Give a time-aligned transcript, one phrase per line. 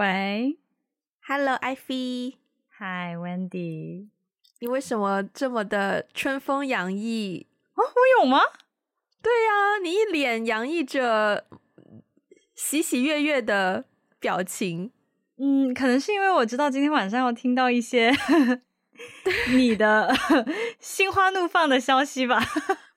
[0.00, 0.56] 喂
[1.26, 2.36] ，Hello，Ivy。
[2.78, 4.08] Hi，Wendy。
[4.60, 7.46] 你为什么这么的春风洋溢？
[7.74, 8.40] 哦，我有吗？
[9.20, 11.44] 对呀、啊，你一脸洋溢着
[12.54, 13.84] 喜喜悦悦的
[14.18, 14.90] 表情。
[15.36, 18.10] 嗯，可能是因为我知道今天晚上要听到一些
[19.52, 20.16] 你的
[20.78, 22.42] 心花怒放的消息吧。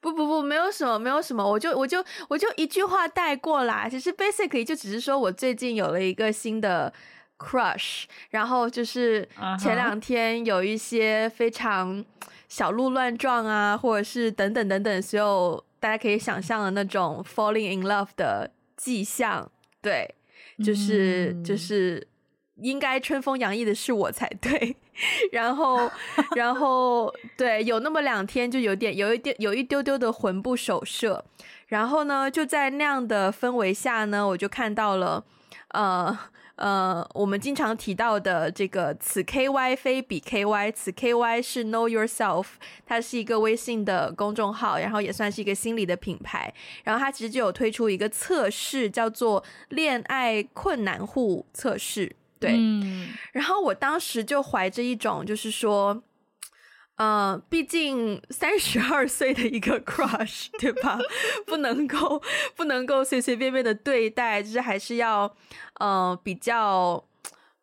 [0.04, 3.88] 不不不，没有什么，没有什么，我就我就我就一句话带过啦。
[3.88, 6.92] 其实 basically 就只是说我最近有了一个新的
[7.40, 12.04] crush，然后就是前两天有一些非常
[12.50, 19.50] 小鹿乱撞啊，或者是等等等等，所有大家可以想象的那种 falling in love 的迹象。
[19.82, 20.14] 对，
[20.64, 22.06] 就是、嗯、就是
[22.62, 24.76] 应该春风洋溢的是我才对。
[25.32, 25.90] 然后，
[26.36, 31.26] 然后，对，有那么两天就有点，有一点，有一丢丢的魂不守舍。
[31.68, 35.26] 然后呢，就在那样的氛围下呢，我就看到了，
[35.70, 36.16] 呃
[36.58, 42.46] 呃，我们经常提到的这个此 KY 非彼 KY，此 KY 是 Know Yourself，
[42.86, 46.54] 它是一个微信的公众号，然后也算是一个心理的品牌。
[46.84, 52.16] 然后它其实就有推出一个测试，叫做恋爱困难户测试。
[52.44, 56.04] 对，嗯，然后我当时就怀着一种，就是说，
[56.98, 61.00] 呃，毕竟三十二岁的一个 crush，对吧？
[61.46, 62.22] 不能够
[62.56, 65.34] 不能够随随便便的对待，就是还是要，
[65.80, 67.04] 呃，比较，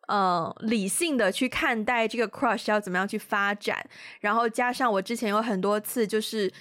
[0.07, 3.87] 呃，理性的去看待这个 crush 要怎么样去发展。
[4.19, 6.51] 然后加上我之前有很多次就是。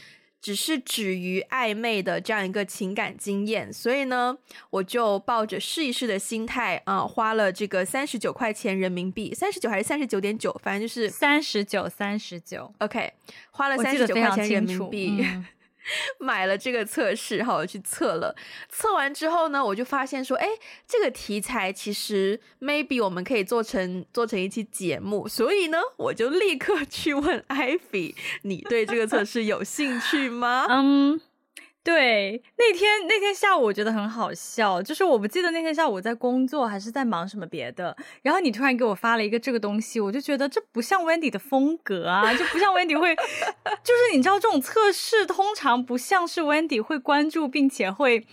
[0.40, 4.36] 只是止于暧昧的这样一个情感经验，所以呢，
[4.70, 12.72] 我就抱着试一试的心态啊、呃，花了这个三十九块钱人民币，三十九还是三十九点九，反正就是三十九，三十九。
[12.78, 13.12] OK，
[13.50, 15.24] 花了三十九块钱人民币。
[16.18, 18.34] 买了这个测试，然后我去测了。
[18.68, 20.46] 测完之后呢，我就发现说，哎，
[20.86, 25.26] 这个题材其实 maybe 我们可以做成做成一期节目。
[25.28, 30.66] 所以呢，我就立刻去问艾比你对这个测试有兴趣吗？
[30.68, 31.20] 嗯。
[31.82, 43.16] 对，那天那天下午我觉得很好笑，就是我不记得那天下午我在工作还是在忙什么别的，然后你突然给我发了一个这个东西，我就觉得这不像 Wendy 的风格啊，就不像 Wendy 会，
[43.82, 48.26] 就是你知道这种测试通常不像是 Wendy 会关注并且会。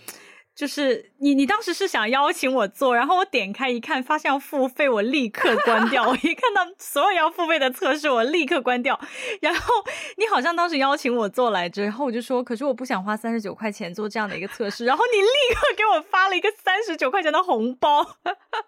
[0.58, 6.08] 就是你，你当时是想邀请我做，然后我点开一看，发现要付费，我立刻关掉。
[6.08, 8.98] 我一看到所有要付费的测试，我立刻关掉。
[9.40, 9.72] 然后
[10.16, 14.84] 你好像当时邀请我做来着，然后我就说，可是我不想花三十九块钱做这样的一个测试。
[14.84, 18.04] 然后你立刻给我发了一个三十九块钱的红包，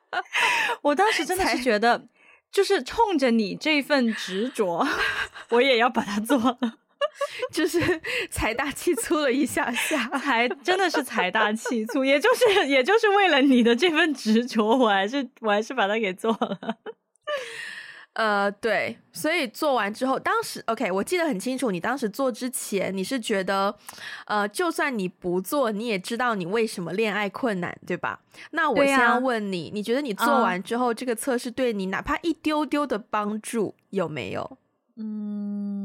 [0.83, 2.07] 我当时真的是觉得，
[2.53, 4.87] 就是冲着你这份执着，
[5.51, 6.75] 我也要把它做了。
[7.53, 8.01] 就是
[8.31, 16.59] 财大气粗了一下下， 还真的是财大气粗，也就是也就是为了你的这份执着，我还是我还是把它给做了。
[18.15, 23.75] 呃，对，所以做完之后，当时 OK，我记得很清楚，你当时做之前，你是觉得，
[24.27, 28.21] 呃，就算你不做，你也知道你为什么恋爱困难，对吧？
[28.51, 34.59] 那我先要问你，啊、你觉得你做完之后，嗯、这个测试对你哪怕一丢丢的帮助有没有？
[34.97, 35.80] 嗯。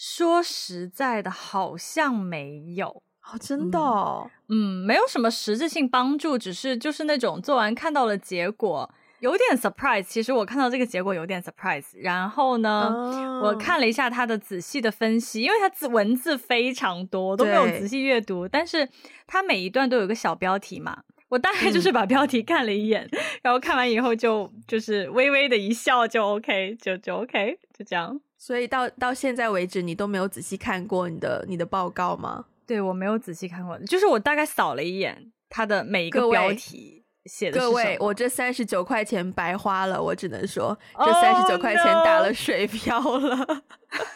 [0.00, 10.04] 说实在的，好像没有哦，真的哦，嗯，嗯，没有什么实质性帮助，只是就是那种做完看到了结果，有点 surprise。
[10.04, 11.84] 其实我看到这个结果有点 surprise。
[11.96, 18.88] 然后呢，哦、我看了一下他的仔细的分析，因为他字文字非常多，都没有仔细阅读，但是
[19.26, 28.18] 他每一段都有个小标题嘛，我大概就是把标题看了一眼，嗯、然后看完以后就就是微微的一笑就 OK，就就 OK，就这样。
[28.40, 32.46] 所以到到现在为止，你都没有仔细看过你的你的报告吗？
[32.66, 43.36] 对，我没有仔细看过，就是我大概扫了一眼它的每一个标题写的位，我这三十九块钱白花了，我只能说这三十九块钱打了水漂了。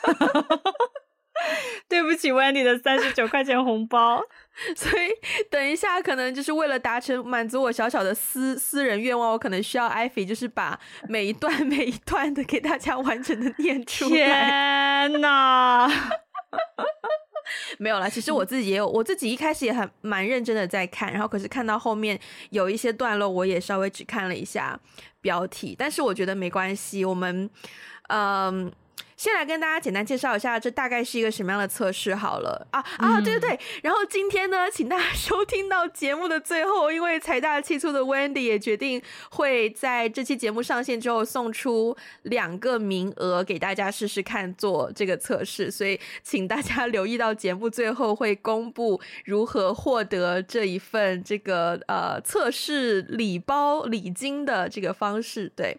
[0.05, 0.94] Oh, no.
[1.89, 4.23] 对不起，Wendy 的三十九块钱红包。
[4.77, 5.11] 所以
[5.51, 15.09] 等一下，可能就是为了达成满足我小小的私私人愿望，我可能需要 Ivy 就是把每一段每一段的给大家完整的念出来。
[15.09, 15.91] 天呐！
[17.79, 22.19] 没有啦，其实我自己也有，我自己一开始也很蛮认真的在看，然后可是看到后面
[22.51, 24.79] 有一些段落，我也稍微只看了一下
[25.21, 27.51] 标题，但是我觉得没关系，我们
[28.09, 28.73] 嗯。
[29.17, 33.61] 先来跟大家简单介绍一下，这大概是一个什么样的测试好了啊啊，对对对。
[33.83, 39.01] 然后今天呢，请大家收听到节目的最后，因为财大气粗的 Wendy 也决定
[39.31, 55.51] 会在这期节目上线之后送出两个名额给大家试试看做这个测试，所以请大家留意到节目最后会公布如何获得这一份这个呃测试礼包礼金的这个方式。
[55.55, 55.79] 对，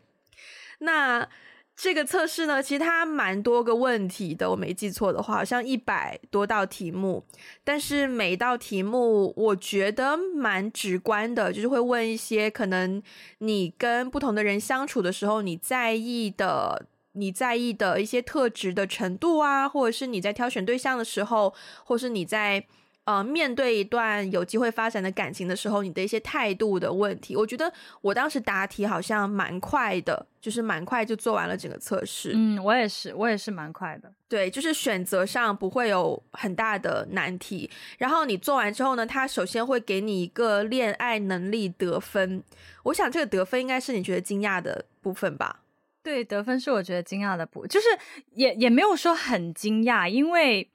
[0.80, 1.28] 那。
[1.76, 7.26] 这个测试呢，其实它蛮多个问题的，我没记错的话，好像一百多道题目。
[7.64, 13.04] 但是每道题目，我觉得蛮直观的，就是会问一些可能
[13.40, 22.66] 你跟不同的人相处的时候，你在意的、你在意的一些特质的程度啊，或者是你在挑选对象的时候，或是你在。
[23.06, 27.72] 呃，面对一段有机会发展的感情的时候，你的一些态度的问题，我觉得
[28.02, 32.32] 我当时答题好像蛮快的，就是蛮快就做完了整个测试。
[32.34, 34.12] 嗯，我也是，我也是蛮快的。
[34.28, 37.70] 对，就是选择上不会有很大的难题。
[38.00, 42.44] 然后你做完之后呢，他首先会给你一个恋爱能力得分。
[42.82, 45.62] 我想这个得分应该是你觉得惊讶的部分吧？
[46.02, 47.88] 对，得分是我觉得惊讶的部分，就是
[48.32, 50.68] 也也没有说很惊讶，因为。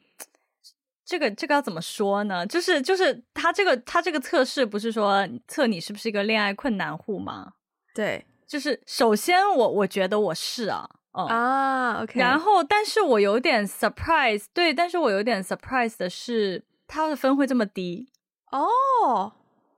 [1.11, 2.47] 这个这个要怎么说呢？
[2.47, 7.55] 就是就是他这个他这个测试不是说测你是不是一个恋爱困难户吗？
[7.93, 18.09] 对，就是首先我我觉得我是啊，嗯、啊，OK，然后但是我有点 surprise，对，但是我有点 surprise 的是他的分会这么低
[18.53, 19.33] 哦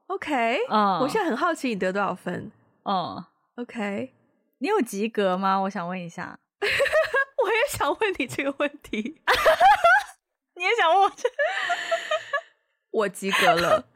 [0.08, 2.52] ，OK，嗯，我现在很好奇你得多少分？
[2.84, 3.24] 嗯
[3.56, 4.12] ，OK，
[4.58, 5.56] 你有及格吗？
[5.60, 9.22] 我想问一下， 我也想问你这个问题。
[10.54, 11.28] 你也想问我这？
[12.92, 13.86] 我及格了，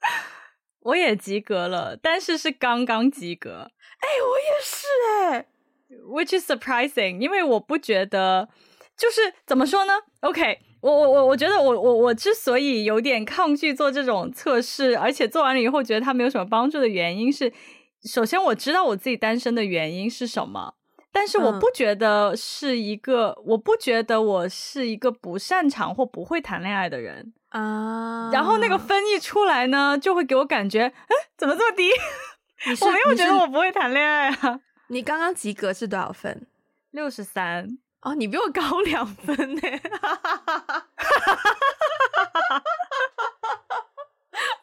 [0.80, 3.70] 我也及格了，但是是刚刚及格。
[3.98, 5.46] 哎、欸，我也是哎、欸
[6.06, 8.48] ，which is surprising，因为我不觉得，
[8.96, 17.52] 就是怎么说呢？OK，我我我我觉得我我我之所以有点抗拒做这种测试，而且做完了以后觉得它没有什么帮助的原因是，
[18.04, 20.76] 首先我知道我自己单身的原因是什么。
[21.12, 28.30] 但是我不觉得是一个，嗯、我不觉得我是一个不擅长或不会谈恋爱的人啊。
[28.32, 31.90] 然后那个分一出来呢，就会给我感觉，哎，怎么这么低？
[32.80, 34.60] 我没有觉得我不会谈恋爱啊。
[34.86, 36.46] 你刚刚及格是多少分？
[36.92, 37.78] 六十三。
[38.02, 39.60] 哦，你比我高两分呢。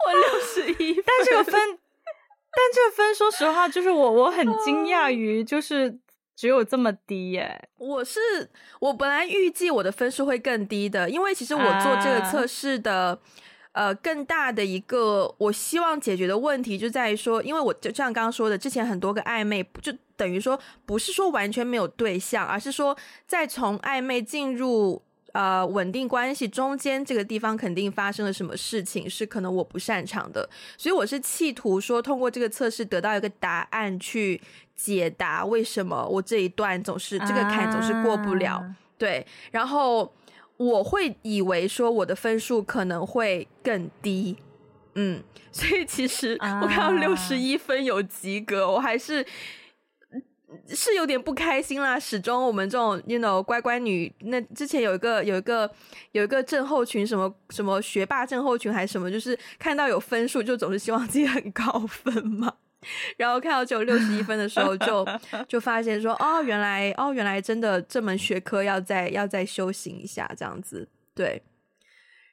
[0.05, 1.03] 我六十一分。
[1.05, 5.99] 但这个分，但这个分，说实话，就是我我很惊讶于就是。
[6.37, 7.67] 只有这么低耶！
[7.79, 8.19] 我是
[8.79, 13.19] 我本来预计我的分数会更低的，因为其实我做这个测试的，
[13.71, 22.95] 啊、呃，更大的一个我希望解决的问题就在于说，因为我就像刚刚说的，之前很多个暧昧，就等于说不是说完全没有对象，而是说
[23.25, 25.01] 在从暧昧进入。
[25.33, 30.49] 呃，稳定关系中间这个地方肯定发生了什么事情，是可能我不擅长的，
[30.79, 34.41] 所以我是企图说通过这个测试得到一个答案，去
[34.77, 38.59] 解答为什么我这一段总是这个坎总是过不了。
[38.59, 40.13] 啊、对，然后
[40.55, 44.37] 我会以为说我的分数可能会更低，
[44.95, 45.21] 嗯，
[45.51, 49.25] 所以其实我看到六十一分有及格，啊、我还是。
[50.69, 55.69] 是有点不开心啦，始终我们这种，you know，乖乖女，那之前有一个有一个
[56.13, 62.53] 有一个症候群，什么什么学霸症候群还是什么，就是看到有分数就总是希望自己很高分嘛，
[63.17, 71.41] 然后看到只有六十一分的时候就， 就就发现说，哦，原来哦原来真的这门学科要再要再修行一下这样子，对，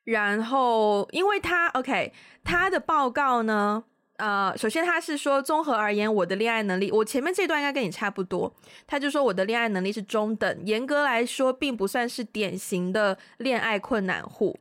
[0.04, 3.84] 然后因为他 OK，他的报告呢。
[4.16, 8.54] 呃，首先他是说，综合而言，我的恋爱能力，我前面这段应该跟你差不多。
[8.86, 14.56] 他就说我的恋爱能力是中等，严格来说，并不算是典型的恋爱困难户。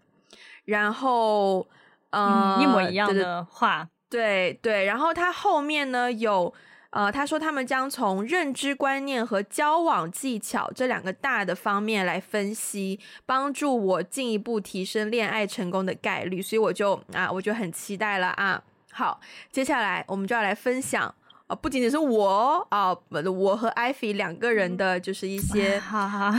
[0.66, 1.68] 然后，
[2.10, 4.86] 呃，嗯、一模一样的话，对对。
[4.86, 6.54] 然后他后面呢有，
[6.92, 16.42] 呃，他说他们将从认知观念和交往技巧这两个大的方面来分析，帮助我进一步提升恋爱成功的概率。
[16.42, 18.62] 所以我就啊，我就很期待了啊。
[18.92, 19.20] 好，
[19.52, 21.16] 接下来我们就要来分享啊、
[21.48, 26.32] 呃，不仅仅是我啊、呃，我和艾菲两个人的就是一些， 哈哈，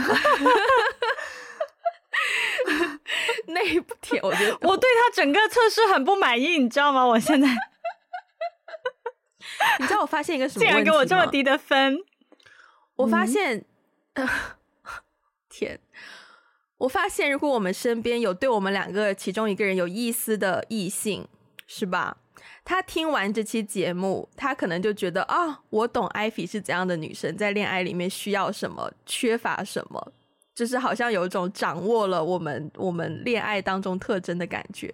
[3.47, 7.05] 那部帖，我觉得我对他整个测试很不满意，你知道吗？
[7.05, 7.47] 我现在，
[9.79, 10.65] 你知道我发现一个什么？
[10.65, 11.99] 竟然给我这么低的分，
[12.95, 13.63] 我发现，
[14.13, 14.27] 嗯、
[15.49, 15.79] 天，
[16.77, 21.27] 我发现如果我们身边有对我们两个其中一个人有意思的异性，
[21.67, 22.17] 是吧？
[22.63, 30.11] 他听完这期节目，他可能就觉得啊，我懂艾菲是怎样的女生，在恋爱里面需要什么，缺乏什么，
[30.55, 34.91] 就是好像有一种掌握了我们我们恋爱当中特征的感觉。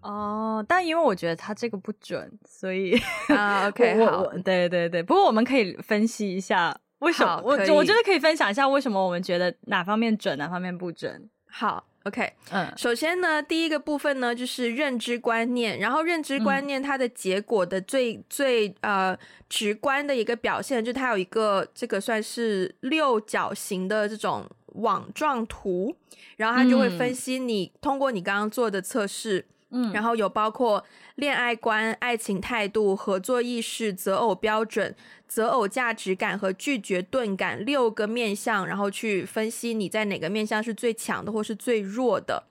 [0.00, 2.96] 哦，但因为我觉得他这个不准，所以
[3.28, 5.02] 啊， OK，好，对对对。
[5.02, 11.28] 不过我们可以分析一下为什么，我我觉得可以分享一下为什么我们觉得哪方面准，哪方面不准。
[11.50, 11.84] 好。
[12.04, 25.96] OK，嗯，首先呢，第一个部分呢就是认知观念，然后认知观念它的结果的最、嗯、最呃直观的一个表现，就是它有一个这个算是六角形的这种网状图，
[26.36, 29.46] 然后他就会分析你、嗯、通过你刚刚做的测试。
[29.70, 30.82] 嗯，然后有包括
[31.16, 34.96] 恋爱观、爱情态度、合作意识、择偶标准、
[35.26, 42.44] 择偶价值感和拒绝钝感六个面向，然后去分析你在哪个面向是最强的或是最弱的。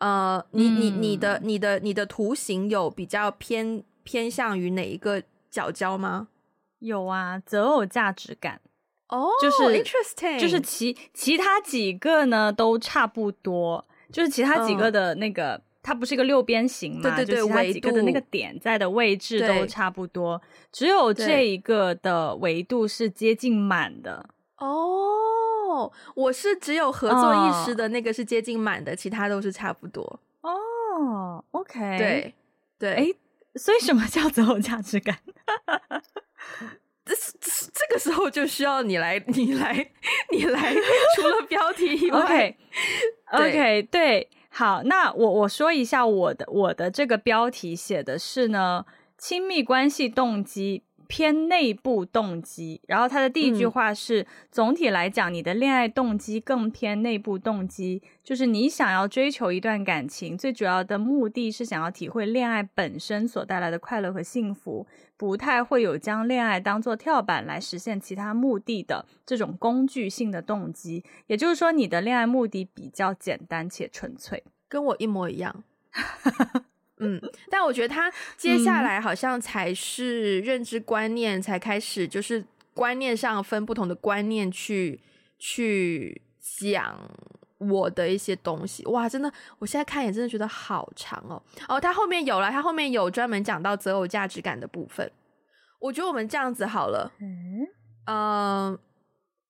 [0.00, 6.28] 呃，你你你的你的你的图形有比较偏偏向于哪一个角角吗？
[6.80, 8.60] 有啊，择偶价值感。
[9.16, 15.54] 哦，就是 interesting，就是其其他几个呢都差不多，就是其他几个的那个。
[15.54, 17.02] 嗯它不是一个六边形嘛？
[17.02, 20.40] 对对对，就其他几个的那个点在的位置都差不多，
[20.72, 24.30] 只有这一个的维度是接近满的。
[24.56, 30.18] 哦，我是只有合作意识的那个是接近满的，哦，其他都是差不多。
[30.40, 32.34] 哦，OK，对
[32.78, 33.14] 对，哎，
[33.56, 35.18] 所以什么叫择偶价值感？
[37.04, 37.14] 这
[37.72, 39.90] 这个时候就需要你来，你来，
[40.30, 40.74] 你来，
[41.16, 42.20] 除了标题以外
[43.32, 44.28] ，OK，OK，okay, okay, 对。
[44.48, 48.86] 好，那我我说一下我的我的这个标题写的是呢，
[49.18, 64.86] 亲密关系动机偏内部动机，然后他的第一句话是，嗯、总体来讲，你的恋爱动机更偏内部动机，就是你想要追求一段感情，最主要的目的是想要体会恋爱本身所带来的快乐和幸福。
[65.16, 75.62] 不太会有将恋爱当做跳板来实现其他目的的这种工具性的动机，也就是说，你的恋爱目的比较简单且纯粹，跟我一模一样。
[76.98, 77.20] 嗯，
[77.50, 85.00] 但我觉得他 接下来好像才是认知观念才开始，就是观念上分不同的观念去
[85.38, 86.98] 去讲。
[87.58, 91.40] 我的一些东西，哇，真的，我现在看也真的觉得好长哦。
[91.66, 95.10] 哦，他后面有了，他后面有专门讲到择偶价值感的部分。
[95.78, 97.66] 我觉得我们这样子好了，嗯，
[98.06, 98.78] 呃，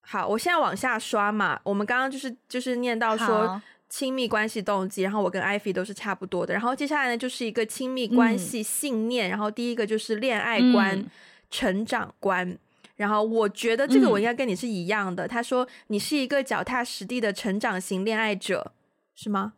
[0.03, 1.59] 好，我现在往下刷嘛。
[1.65, 3.61] 我们刚刚就是就是念到说
[3.97, 6.53] 亲密关系动机，然后我跟艾菲都是差不多的。
[6.53, 11.09] 然后接下来呢，就是一个亲密关系信念，嗯，然后第一个就是恋爱观、嗯、
[11.49, 12.59] 成长观。
[12.97, 15.27] 然后我觉得这个我应该跟你是一样的。
[15.27, 18.73] 嗯、他说你是一个脚踏实地的成长型恋爱者，
[19.15, 19.53] 是吗？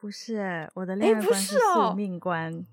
[0.00, 2.64] 不是，我的恋爱观是宿命观。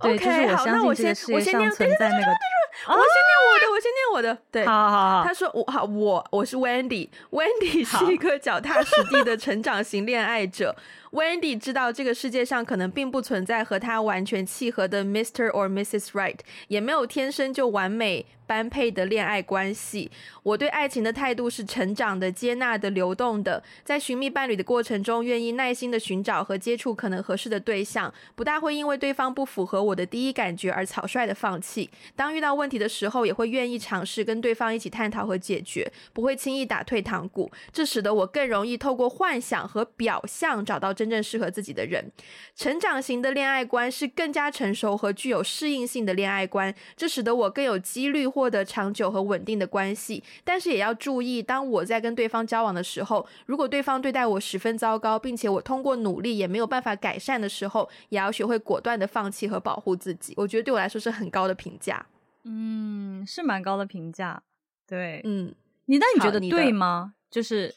[0.00, 2.24] 对，OK，就是我相信这个世界上存在那个。
[2.24, 4.38] 对对对对对对我先念我的，我先念我的。
[4.50, 5.24] 对，好好好。
[5.24, 10.74] 他说我好，我我是 Wendy，Wendy 是一个脚踏实地的成长型恋爱者。
[11.14, 15.48] Wendy 知道这个世界上可能并不存在和他完全契合的 Mr.
[15.50, 16.08] or Mrs.
[16.08, 20.10] Right，也没有天生就完美般配的恋爱关系。
[20.42, 23.62] 我对爱情的态度是成长的、接纳的、流动的。
[23.84, 31.88] 在寻觅伴侣的过程中，愿意耐心的寻找和接触可能合适的对象，不大会因为对方不符合我的第一感觉而草率的放弃。
[32.16, 37.48] 当遇到问题的时候，也会愿意尝试跟对方一起探讨和解决，不会轻易打退堂鼓。
[37.72, 41.03] 这使得我更容易透过幻想和表象找到真。
[41.04, 42.10] 真正适合自己的人，
[42.56, 50.24] 成长型的恋爱观是更加成熟和具有适应性的恋爱观，这使得我更有几率获得长久和稳定的关系。
[50.44, 60.32] 但是也要注意，当我在跟对方交往的时候，如果对方对待我十分糟糕，并且我通过努力也没有办法改善的时候，也要学会果断的放弃和保护自己。
[60.38, 62.06] 我觉得对我来说是很高的评价。
[62.44, 64.42] 嗯，是蛮高的评价。
[64.86, 67.12] 对，嗯，你那你觉得对吗？
[67.30, 67.74] 就是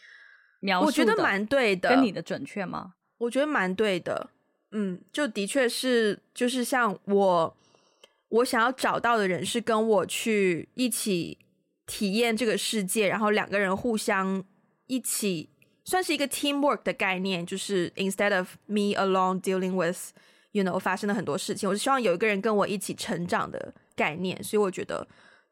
[0.62, 2.94] 描述，我觉得蛮对的，跟你的准确吗？
[3.20, 4.30] 我觉得蛮对的，
[4.72, 7.58] 嗯，就的确是，就是像我，
[8.30, 11.38] 我想要找到的人是跟我去一起
[11.86, 14.44] 体验这个世界，然后两个人互相
[14.86, 15.50] 一起，
[15.84, 20.12] 算是一个 teamwork 的概念，就是 instead of me alone dealing with
[20.52, 25.08] you know 发生了很多事情，我是希望有一个人跟我一起成长的概念，所以我觉得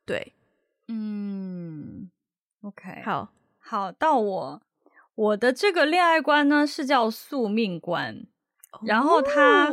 [0.05, 0.33] 对，
[0.87, 2.11] 嗯
[2.61, 4.61] ，OK，好，好，到我。
[5.15, 8.25] 我的这个恋爱观呢是叫宿命观，
[8.85, 9.69] 然后它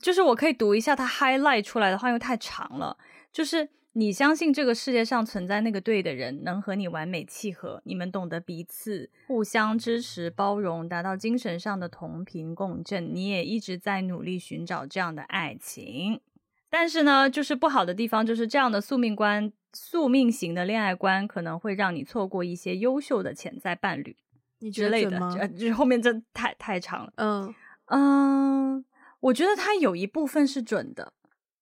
[0.00, 2.96] 就是我可以读一下它 highlight 出来的话，因为太长了。
[3.32, 13.12] 就是你相信这个世界上存在那个对的人，能和你完美契合，你们懂得彼此，互相支持、包容，达到精神上的同频共振。
[13.12, 16.20] 你也一直在努力寻找这样的爱情。
[16.68, 24.16] 但是呢，就是不好的地方就是这样的宿命观、宿命型的恋爱观，可能会让你错过一些优秀的潜在伴侣，
[24.60, 25.36] 你之类的吗？
[25.36, 27.12] 就，就是后面真太太长了。
[27.16, 27.54] 嗯
[27.86, 28.84] 嗯，
[29.20, 31.12] 我觉得他有一部分是准的。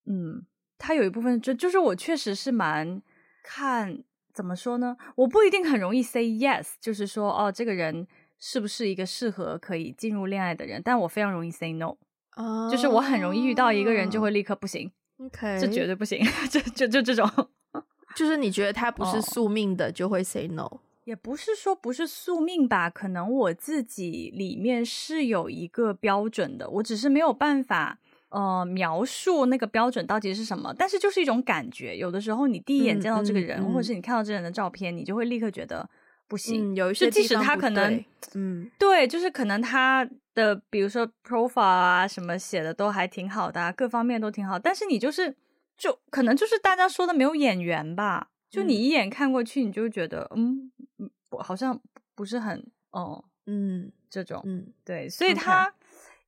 [0.04, 0.44] 嗯，
[0.76, 3.00] 他有一部分就就是我确实是蛮
[3.42, 4.02] 看
[4.34, 4.96] 怎么说呢？
[5.16, 8.06] 我不一定很容易 say yes，就是说哦，这个人
[8.38, 10.80] 是不是一个适合可以进入恋爱的人？
[10.84, 11.96] 但我非常容易 say no。
[12.36, 14.90] 哦，就是我很容易遇到一个人就会立刻不行。
[15.18, 17.28] OK，这绝对不行， 就就就这种，
[18.14, 20.80] 就是你觉得他不是宿命的，就会 say no，哦。
[21.08, 27.98] 也不是说不是宿命吧，可能我自己里面是有一个标准的，我只是没有办法
[28.28, 31.96] 呃描述那个标准到底是什么，但是就是一种感觉。
[31.96, 35.88] 有的时候你第一眼见到这个人，嗯嗯嗯、或者是你看到这人的照片，你就会立刻觉得
[36.28, 36.74] 不行。
[36.74, 45.34] 嗯、有一些即使他可能，嗯，对，就是可能他的比如说 profile 啊什么写的都还挺好的、啊，各方面都挺好，但是你就是。
[45.78, 51.78] 就可能就是大家说的没有眼缘吧，就你一眼看过去，你就觉得嗯，嗯，好像
[52.14, 55.74] 不是很哦，嗯，这种，嗯，对，所以他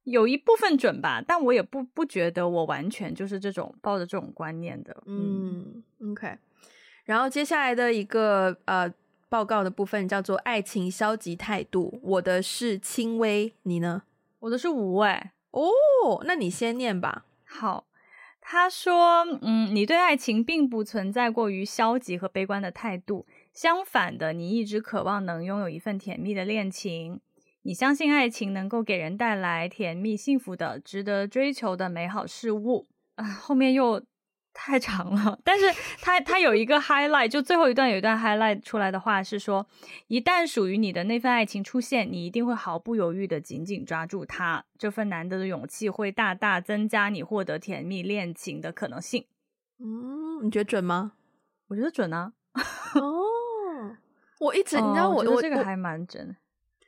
[0.05, 6.37] 有一部分准吧，但我也不不觉得我完全就是这种抱着这种观念的，嗯，嗯，OK。
[7.05, 8.93] 然后接下来的一个呃
[9.29, 14.03] 报告的部分叫做爱情消极态度，我的是轻微，你呢？
[14.41, 17.87] 我的是无哎，哦，那你先念吧，好。
[18.40, 27.20] 他说：“嗯，你对爱情并不存在过于消极和悲观的态度，相反的，你一直渴望能拥有一份甜蜜的恋情。
[27.62, 34.02] 你相信爱情能够给人带来甜蜜、幸福的、值得追求的美好事物。”啊，后面又。
[34.52, 35.66] 太长了， 但是
[36.00, 39.66] 它它有一个 highlight，就最后一段有一段 highlight 出来的话是说，
[40.09, 49.26] 一旦属于你的那份爱情出现，你一定会毫不犹豫的紧紧抓住它，这份难得的勇气会大大增加你获得甜蜜恋情的可能性。
[49.78, 51.12] 嗯，你觉得准吗？
[51.69, 52.33] 我觉得准啊。
[52.95, 53.97] 哦，
[54.40, 56.37] 我一直你知道我，我觉得这个还蛮准。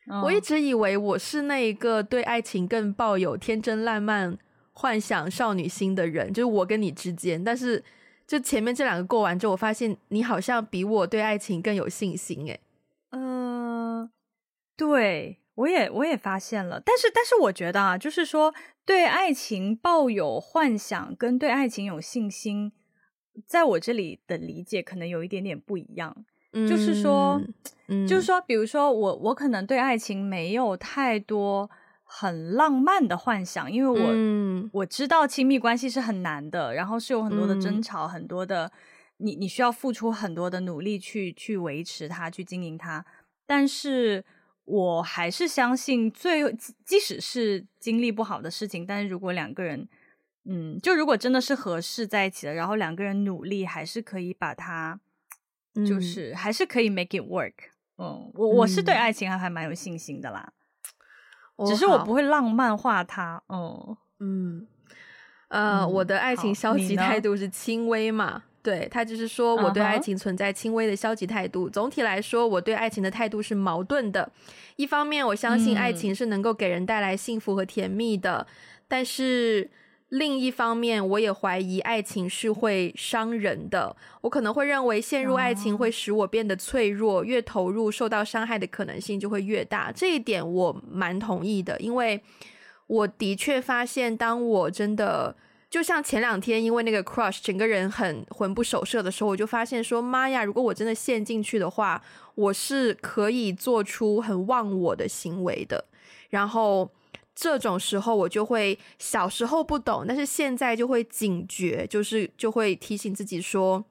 [0.09, 4.37] 我，我一直以为我是那一个对爱情更抱有天真烂漫。
[4.73, 7.43] 幻想少女心的人，就是我跟你之间。
[7.45, 7.83] 但是，
[8.26, 12.47] 就前面这两个过完之后，我发现你好像比我对爱情更有信心。
[12.47, 12.61] 诶，
[13.11, 14.11] 嗯，
[14.76, 16.81] 对，我也我也发现了。
[16.81, 18.55] 但是，但是我觉得啊，就是说
[18.87, 22.73] 对爱情抱有幻想跟对爱情有信心，
[23.46, 26.25] 在我这里的理解可能有一点点不一样。
[26.55, 27.40] 嗯，就是说，
[27.88, 31.70] 嗯，就是说，比如说我我可能对爱情没有太多。
[32.14, 38.70] 很浪漫的幻想，因为我、嗯、我知道亲密关系是很难的，然后是有很多的争吵，嗯、很多的
[39.16, 43.03] 你你需要付出很多的努力去去维持它，去经营它。
[43.46, 44.22] 但是
[44.66, 49.88] 我还是相信最，最即使是经历不好的事情，但是如果两个人，
[50.44, 55.01] 嗯，就如果真的是合适在一起的，然后两个人努力，还是可以把它，
[55.87, 57.55] 就是、嗯、还是可以 make it work。
[57.96, 60.53] 嗯，我我是对爱情还还蛮有信心的啦。
[61.67, 64.67] 只是我不会浪漫化它，哦，嗯，
[65.49, 68.45] 呃，嗯、我的爱情消极态度是轻微嘛？
[68.62, 71.67] 对，他就是说我对爱情存在轻微的消极态度。
[71.67, 71.73] Uh huh.
[71.73, 74.31] 总体来说，我对爱情的态度是矛盾的。
[74.77, 78.55] 一方面，我相信爱情是能够给人带来幸福和甜蜜的，嗯、
[78.88, 79.71] 但是。
[80.12, 83.96] 另一方面，我也怀疑爱情是会伤人的。
[84.20, 89.90] 我可能会认为陷入爱情会使我变得脆弱，越投入受到伤害的可能性就会越大。
[89.90, 92.22] 这一点我蛮同意的，因为
[92.88, 95.35] 我的确发现，当我真的
[95.70, 102.03] 就像前两天，因为那个 crush，整个人很魂不守舍的时候，我就发现说，妈呀，如果我真的陷进去的话，
[102.35, 105.87] 我是可以做出很忘我的行为的。
[106.29, 106.90] 然后。
[107.35, 113.85] 这种时候我就会小时候不懂，但是现在就会警觉，就是就会提醒自己说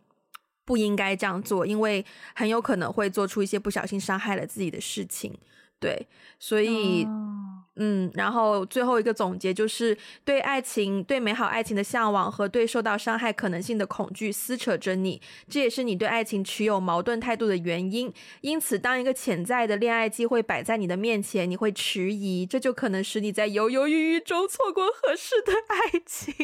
[0.65, 5.37] 不应该这样做，因为很有可能会做出一些不小心伤害了自己的事情。
[5.79, 6.07] 对，
[6.39, 7.07] 所以。
[7.77, 18.13] 嗯，然后最后一个总结就是，对爱情、对美好爱情的向往和对受到伤害可能性的恐惧撕扯着你，这也是你对爱情持有矛盾态度的原因。
[18.41, 26.35] 因此，当一个潜在的恋爱机会摆在你的面前，你会迟疑，这就可能使你在犹犹豫豫中错过合适的爱情。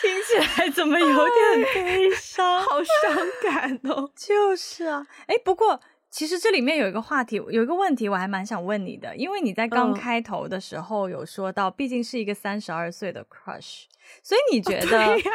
[0.00, 2.62] 听起来怎么有点悲伤？
[2.62, 4.10] 好伤感哦。
[4.16, 5.82] 就是啊，哎，不过。
[6.10, 13.84] 其实这里面有一个话题，有一个问题，我还蛮想问你的，因为你在刚开头的时候有说到，毕竟是一个三十二岁的 crush，
[14.22, 15.30] 所以你觉得现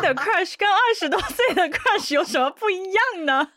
[0.02, 3.52] 的 crush 跟二十多岁的 crush 有什么不一样呢？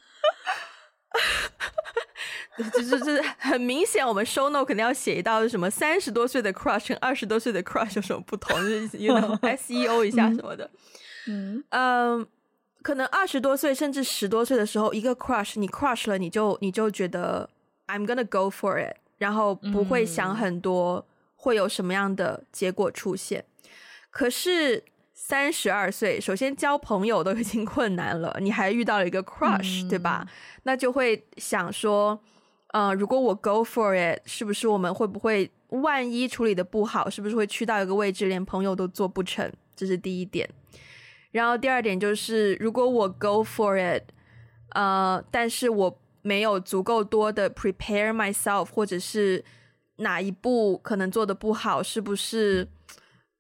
[2.74, 10.70] 就是就是很明显，我们 show note 肯定要写到什么三十多岁的 crush 跟二十多岁的 crush 有什么不同，就是 you know SEO 一下什么的。
[11.28, 12.24] 嗯嗯，um,
[12.86, 17.50] 可能二十多岁甚至十多岁的时候，一个 crush 你 crush 了，你就你就觉得
[17.88, 21.04] I'm gonna go for it，然后不会想很多
[21.36, 23.44] 会有什么样的结果出现。
[23.64, 23.70] 嗯、
[24.12, 24.84] 可是
[25.16, 30.28] 三十二岁，首先交朋友都已经困难了， 你还遇到了一个 crush，、嗯、对吧？
[30.62, 32.22] 那就会想说。
[32.70, 39.50] 呃，如果我 go for it，是不是我们会不会万一处理的不好，是不是会去到一个位置，连朋友都做不成？
[39.74, 40.50] 这是第一点。
[41.36, 44.04] 然后第二点就是，如果我 go for it，
[44.70, 49.44] 呃，但是我没有足够多的 prepare myself，或者是
[49.98, 52.70] 哪一步可能做的不好，是不是？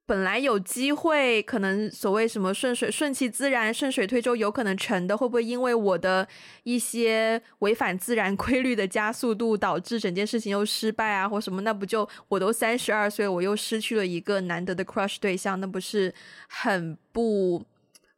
[0.08, 6.27] 本来有机会，可能所谓什么顺水顺其自然、顺水推舟，有可能成的，会不会因为我的
[6.63, 11.62] 一些违反自然规律的加速度，导致整件事情又失败啊，或什么？
[11.62, 16.13] 那不就我都三十二岁，我又失去了一个难得的 crush 对象，那不是
[16.49, 17.65] 很不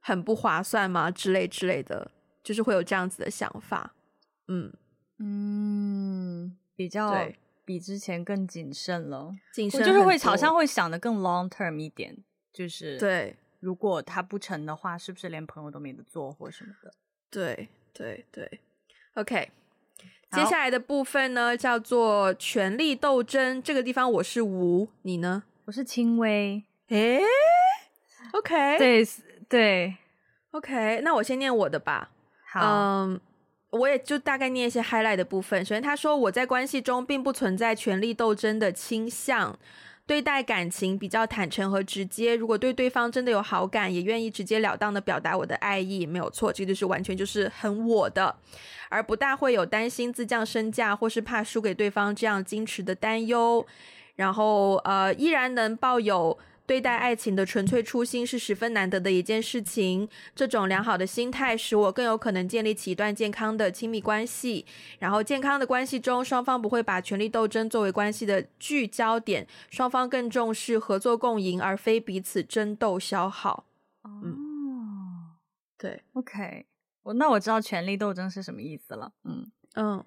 [0.07, 1.11] 很不划算吗？
[1.11, 2.09] 之类之类的，
[2.41, 3.93] 就是会有这样子的想法。
[4.47, 4.71] 嗯
[5.19, 7.35] 嗯，比较对。
[7.65, 12.15] 比之前更谨慎了，谨慎就是会好像会想的更 long term 一点，
[12.53, 16.93] 就是对，如果他不成的话，是不是连朋友都没得做或什么的？
[17.29, 18.61] 对对对
[19.15, 19.51] ，OK，
[20.31, 25.43] 接下来的部分呢叫做权力斗争，这个地方我是吴，你呢？
[25.65, 27.19] 我是轻微，诶
[28.31, 29.05] ，OK，对
[29.49, 29.95] 对
[30.51, 32.09] ，OK，那我先念我的吧，
[32.51, 33.05] 好。
[33.05, 33.17] Um,
[33.69, 35.63] 我也就大概念一些 highlight 的部分。
[35.63, 39.59] 首先，他说我在关系中并不存在权力斗争的倾向，
[40.05, 42.33] 对待感情比较坦诚和直接。
[42.33, 48.33] 如果对对方真的有好感，也愿意直截了当的表达我的爱意，没有错，这个就是完全就是很我的，
[48.87, 53.63] 而不大会有担心自降身价或是怕输给对方这样矜持的担忧。
[54.15, 56.37] 然后，呃，依然能抱有。
[56.67, 60.07] 对待爱情的纯粹初心是十分难得的一件事情。
[60.35, 64.65] 这种良好的心态使我更有可能建立起一段健康的亲密关系。
[64.99, 73.63] 然后，健康的关系中，双方不会把权力斗争作为关系的聚焦点，双方更重视合作共赢，而非彼此争斗消耗。
[74.03, 75.31] 哦、嗯，
[75.77, 76.65] 对，OK，
[77.03, 79.13] 我那我知道权力斗争是什么意思了。
[79.23, 80.03] 嗯嗯，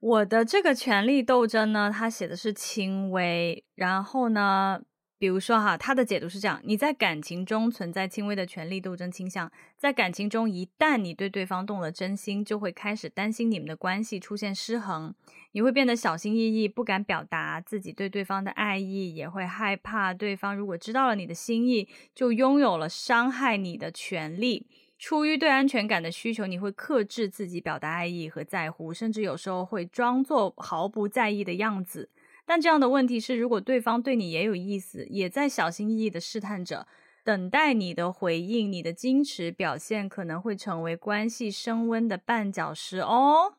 [0.00, 4.82] 我的这个权力斗争呢，他写的是轻微，然后呢。
[5.16, 15.14] 比如说哈，他的解读是这样：你在感情中存在轻微的权力斗争倾向，在感情中，一旦你对对方动了真心，就会开始担心你们的关系出现失衡，
[15.52, 24.66] 你会变得小心翼翼，不敢表达自己对对方的爱意，也会害怕对方如果知道了你的心意，就拥有了伤害你的权利。
[24.98, 32.10] 出于对安全感的需求，你会克制自己表达爱意和在乎，甚至有时候会装作毫不在意的样子。
[32.46, 36.86] 但这样的问题是，如果对方对你也有意思，也在小心翼翼的试探着，
[37.24, 43.54] 等待你的回应，你的矜持表现可能会成为关系升温的绊脚石哦。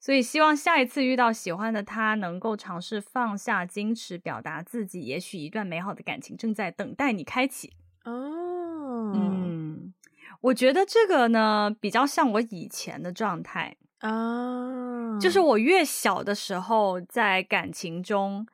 [0.00, 5.00] 所以，希望下一次遇到喜欢的他，能够尝试放下矜持，表达自己。
[5.00, 7.72] 也许一段美好的感情正在等待你开启。
[8.04, 9.94] 哦，嗯，
[10.42, 13.76] 我觉得这个呢，比较像我以前的状态。
[14.00, 18.46] 啊，就是我越小的时候，在感情中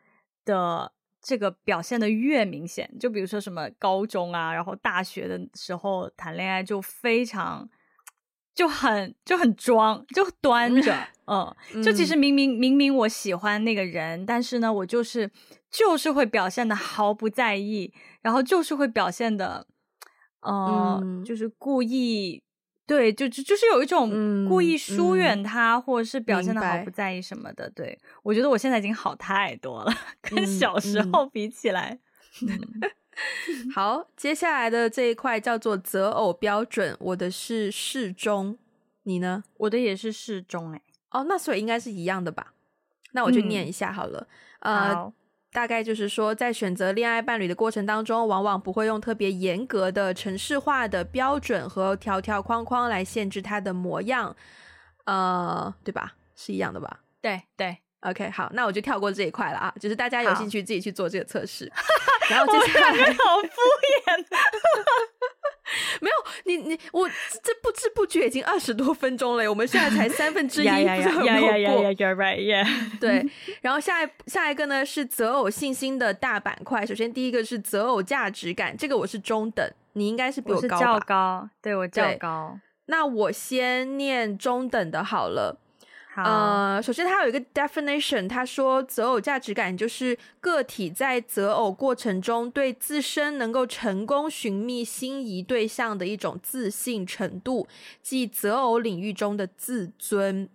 [0.45, 2.89] 的这个表现的越明显。
[3.01, 7.69] 就比如说什么高中啊，然后大学的时候谈恋爱就非常
[8.55, 10.95] 就很就很装，就端着，
[11.27, 15.29] 嗯，嗯，就其实明明明明我喜欢那个人，但是呢，我就是
[15.69, 19.67] 就是会表现的毫不在意，然后就是会表现的，
[20.43, 22.43] 呃，嗯，就是故意。
[22.91, 24.11] 对，就就就是有一种
[24.49, 27.71] 故意疏远他，或者是表现的毫不在意什么的。
[27.71, 32.01] 对，我觉得我现在已经好太多了，跟小时候比起来。
[33.73, 38.59] 好，接下来的这一块叫做择偶标准，我的是适中，
[39.05, 39.45] 你呢？
[39.59, 42.55] 我的也是适中，哎，哦，那所以应该是一样的吧？
[43.13, 44.27] 那我就念一下好了，
[44.63, 45.13] 嗯、呃。
[45.53, 54.37] 大概就是说，在选择恋爱伴侣的过程当中，往往不会用特别严格的城市化的标准和条条框框来限制他的模样，
[55.07, 56.15] 呃，对吧？
[56.37, 57.01] 是一样的吧？
[57.21, 61.71] 对对，OK，好，那我就跳过这一块了啊，就是大家有兴趣自己去做这个测试。
[61.75, 64.25] 好然后接下来好敷衍。
[66.01, 72.67] 没有你你我这不知不觉已经二十多分钟了，我们现在才三分之一， 不知道有没有过？You're right, yeah.
[72.99, 73.25] 对，
[73.61, 76.85] 然后下一下一个呢是择偶信心的大板块。
[76.85, 82.59] 首先第一个是择偶价值感，这个我是中等，你应该是比我高较高，对我较高。
[82.87, 85.61] 那我先念中等的好了。
[86.17, 97.69] 呃，首先它有一个 definition，他说择偶价值感就是个体在择偶过程中对自身能够成功寻觅心仪对象的一种自信程度，
[98.03, 100.49] 即择偶领域中的自尊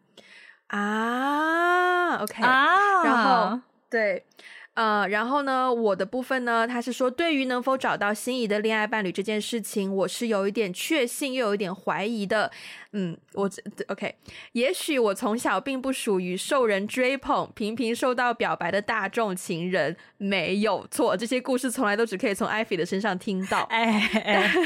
[0.68, 2.18] 啊。
[2.18, 4.24] OK，啊，然后对。
[4.76, 12.52] 呃，然后呢，我的部分呢，他是说，对于能否找到心仪的恋爱伴侣这件事情，我是有一点确信，又有一点怀疑的。
[12.92, 13.50] 嗯，我
[13.88, 14.16] OK，
[14.52, 21.16] 也许我从小并不属于受人追捧、频频受到表白的大众情人，没有错。
[21.16, 23.62] 这些故事从来都只可以从 Ivy 的身上听到。
[23.70, 24.52] 哎哎。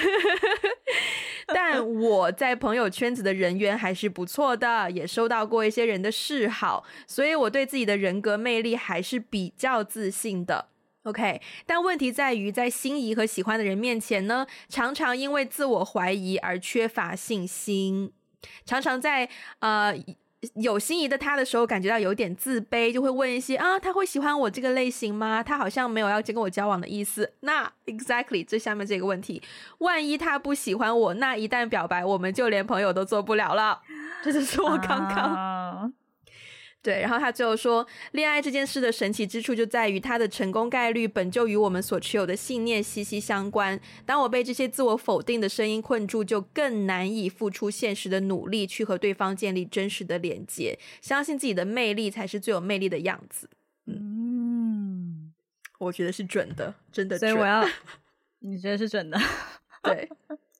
[1.53, 10.69] 但我在朋友圈子的人缘还是不错的，也收到过一些人的示好，所以我对自己的人格魅力还是比较自信的。
[11.03, 18.11] OK，但问题在于，在心仪和喜欢的人面前呢，常常因为自我怀疑而缺乏信心，
[18.65, 19.95] 常常在呃。
[20.55, 25.43] 有心仪的他的时候，感觉到有点自卑，就会问一些啊，他会喜欢我这个类型吗？
[25.43, 27.33] 他好像没有要跟我交往的意思。
[27.41, 29.41] 那 exactly 最下面这个问题，
[29.79, 33.81] 万一他不喜欢我，那一旦表白，我们就连朋友都做不了了。
[34.23, 35.93] 这就是我刚刚。
[36.79, 36.81] Uh...
[36.81, 43.77] 对，然后他最后说，恋爱这件事的神奇之处就在于它的成功概率本就与我们所持有的信念息息相关。
[44.05, 50.79] 当我被这些自我否定的声音困住，就更难以付出现实的努力去和对方建立真实的连接。
[51.01, 53.49] 相信自己的魅力才是最有魅力的样子。
[53.85, 55.33] 嗯，
[55.79, 57.29] 我觉得是准的，真的准。
[57.29, 57.67] 所以我要，
[58.39, 59.19] 你觉得是准的？
[59.83, 60.09] 对，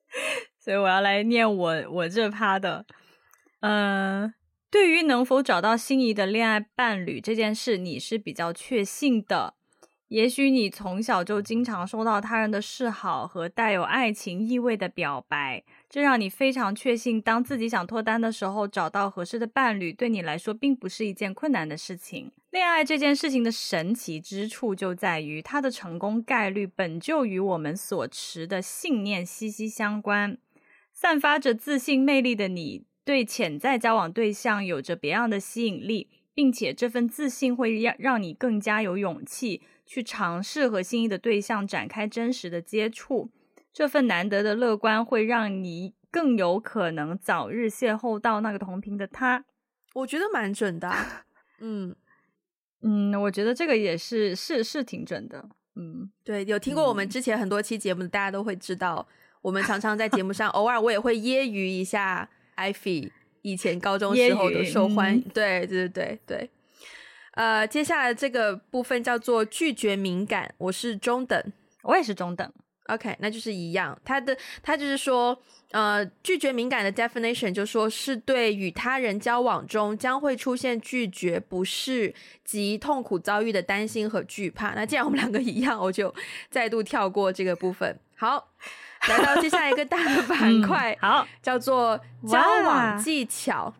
[0.60, 2.84] 所以我要来念我我这趴的，
[3.60, 4.34] 嗯、呃。
[4.70, 9.54] 对于能否找到心仪的恋爱伴侣这件事，你是比较确信的。
[10.08, 22.32] 也许你从小就经常收到他人的示好和带有爱情意味的表白，这让你非常确信，当自己想脱单的时候，找到合适的伴侣对你来说并不是一件困难的事情。
[22.50, 30.38] 恋爱这件事情的神奇之处就在于，它的成功概率本就与我们所持的信念息息相关。
[30.92, 43.30] 散发着自信魅力的你，对潜在交往对象有着别样的吸引力，并且这份自信会让让你更加有勇气去尝试和心仪的对象展开真实的接触。
[43.72, 49.44] 这份难得的乐观会让你更有可能早日邂逅到那个同频的他。
[49.94, 51.24] 我觉得蛮准的啊。
[51.60, 51.94] 嗯
[52.82, 55.48] 嗯，我觉得这个也是是是挺准的。
[55.76, 59.06] 嗯，对，有听过我们之前很多期节目的，大家都会知道，
[59.42, 62.28] 我们常常在节目上偶尔我也会揶揄一下。
[62.60, 66.50] Ivy 以前高中时候的受欢迎，对对对对，
[67.32, 71.42] 呃，接下来这个部分叫做拒绝敏感，我是中等，
[71.84, 72.52] 我也是中等
[72.88, 73.98] ，OK，那就是一样。
[74.04, 84.74] 他的他就是说，呃，拒绝敏感的 definition 就说是对与他人交往中将会出现拒绝、不适及痛苦遭遇的担心和惧怕。
[84.74, 86.14] 那既然我们两个一样，我就
[86.50, 87.98] 再度跳过这个部分。
[88.14, 88.52] 好。
[89.08, 93.72] 来到接下来一个大的 板块，嗯，好，叫做交往技巧。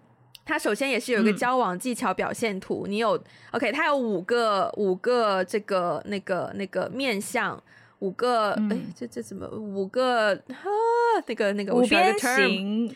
[0.44, 3.70] 它首先也是有一个交往技巧表现图，嗯、你有 OK？
[3.70, 7.62] 它有五个五个这个那个那个面相，
[8.00, 10.68] 五个哎、这这怎么五个哈？
[11.26, 12.92] 那个那个五边形，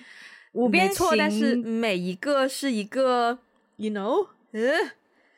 [0.52, 3.38] 五边形，错，但是每一个是一个
[3.76, 4.90] ，you know，嗯，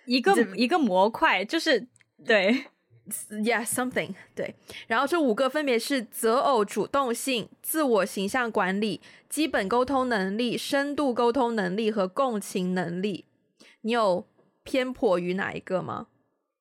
[0.06, 1.86] 一个一个模块，就是
[2.24, 2.64] 对。
[3.30, 4.56] Yeah，something 对，
[4.88, 13.26] 然后这五个分别是择偶主动性、自我形象管理、基本沟通能力、深度沟通能力和共情能力。
[13.82, 14.26] 你有
[14.64, 16.08] 偏颇于哪一个吗？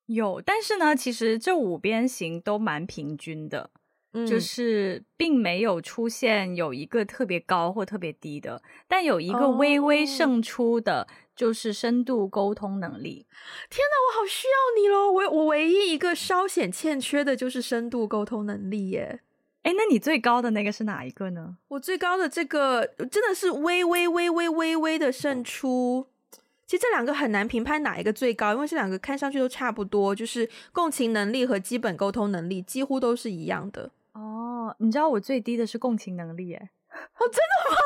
[0.06, 3.72] 有，但是呢，其实这五边形都蛮平均的，
[4.14, 11.00] 嗯，就是并没有出现有一个特别高或特别低的，但有一个微微胜出的。
[11.00, 11.08] Oh.
[11.36, 13.26] 就是深度沟通能力。
[13.70, 15.12] 天哪，我好需要你咯！
[15.12, 19.22] 我我唯一一个稍显欠缺的就是深度沟通能力耶。
[19.64, 21.58] 哎，那你最高的那个是哪一个呢？
[21.70, 26.08] 我最高的这个真的是微微微微微微的胜出。
[26.68, 33.92] 其实这两个很难评判哪一个最高，因为这两个看上去都差不多，就是共情能力和基本沟通能力几乎都是一样的。
[34.14, 36.70] 哦，你知道我最低的是共情能力耶？
[36.92, 37.78] 哦，真的吗？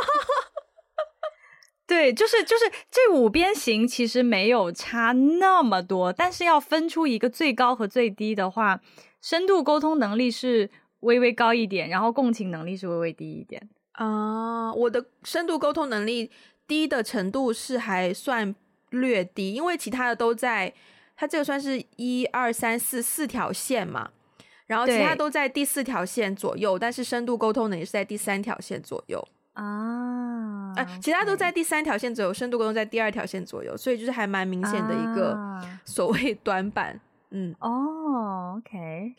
[1.89, 8.79] 对，就是就是这五边形其实没有差那么多，但是要分出一个最高和最低的话，
[9.23, 14.71] 深度沟通能力是微微高一点，然后共情能力是微微低一点啊。
[14.71, 16.29] 我的深度沟通能力
[16.67, 18.53] 低的程度是还算
[18.91, 20.71] 略低，因为其他的都在，
[21.15, 24.11] 它这个算是一二三四四条线嘛，
[24.67, 29.27] 然后其他都在第四条线左右，但是深度沟通能力是在第三条线左右
[29.63, 30.73] 啊。
[30.75, 35.37] 啊，其他都在第三条线左右，深度沟通在第二条线左右，所以就是还蛮明显的一个
[35.83, 36.99] 所谓 短板。
[37.31, 39.15] 嗯，哦，OK，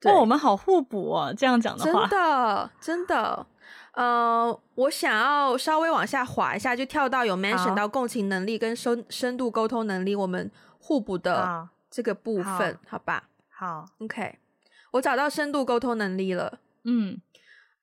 [0.00, 3.46] 对，哦，我们好互补哦，这样讲的话，真的真的。
[3.92, 13.24] 呃，我想要稍微往下滑一下，就跳到有 mention 到共情能力跟深深度沟通能力，我们互补的这个部分，好，好吧？
[13.50, 14.38] 好，OK，
[14.92, 16.58] 我找到深度沟通能力了。
[16.82, 17.20] 嗯，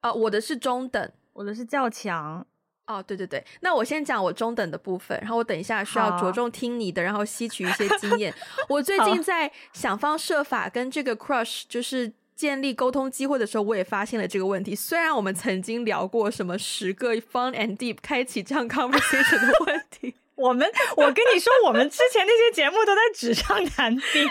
[0.01, 2.45] 啊，我的是中等，我的是较强。
[2.87, 8.33] 哦，对对对，那我先讲我中等的部分，然后我等一下需要着重听你的，然后吸取一些经验。
[8.67, 12.13] 我最近在想方设法跟这个 crush 就是。
[12.33, 14.73] 建立沟通机会的时候，我也发现了这个问题。
[14.73, 24.29] 虽然我们曾经聊过什么十个 fun and deep 开启这样 conversation 的问题，我们我跟你说，我们之前那些节目都在纸上谈兵，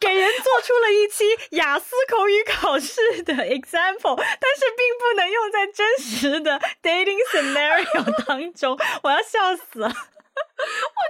[0.00, 9.88] 给人做出了一期雅思口语考试的 example，但是并不能用在真实的 dating scenario 当中，我要笑死了。
[9.88, 9.92] 我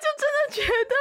[0.03, 0.95] 就真的觉得。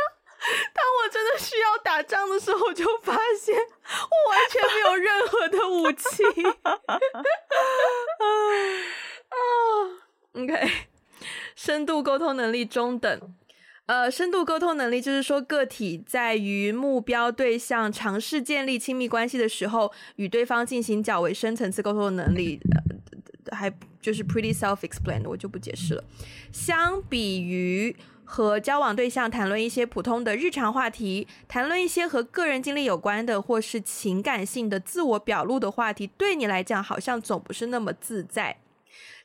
[0.74, 6.22] 当我真的需要打仗的时候，就发现我完全没有任何的武器。
[9.30, 9.40] 啊
[10.34, 10.70] ，OK，
[11.56, 13.34] 深度沟通能力中等。
[13.86, 22.60] 呃，深度沟通能力就是说，个体在与目标对象尝试建立亲密关系的时候，与对方进行较为深层次沟通的能力，
[23.50, 26.04] 呃，还就是 pretty self-explain，我就不解释了。
[26.52, 27.96] 相比于。
[28.26, 38.58] 和交往对象谈论一些普通的日常话题，谈论一些和个人经历有关的或是情感性的自我表露的话题，对你来讲好像总不是那么自在。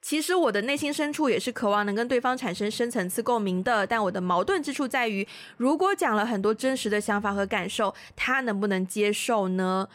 [0.00, 5.26] 其实我的内心深处也是渴望能跟对方产生深层次共鸣的，但我的矛盾之处在于，
[5.57, 9.88] 如果讲了很多真实的想法和感受，他能不能接受呢？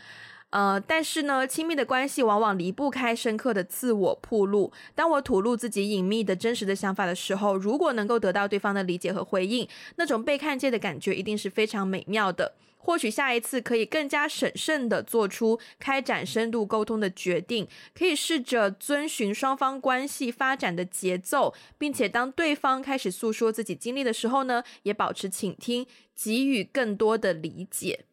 [0.49, 4.71] 呃，但是呢，亲密的关系往往离不开深刻的自我暴露。
[4.93, 12.53] 当我吐露自己隐秘的真实的想法的时候，如果能够得到对方的理解和回应，那种被看见的感觉一定是非常美妙的。
[12.83, 28.05] 或许下一次可以更加审慎的做出开展深度沟通的决定，可以试着遵循双方关系发展的节奏，并且当对方开始诉说自己经历的时候呢，也保持倾听，给予更多的理解。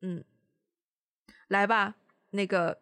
[0.00, 0.24] 嗯。
[1.46, 1.94] 来吧，
[2.30, 2.78] 那个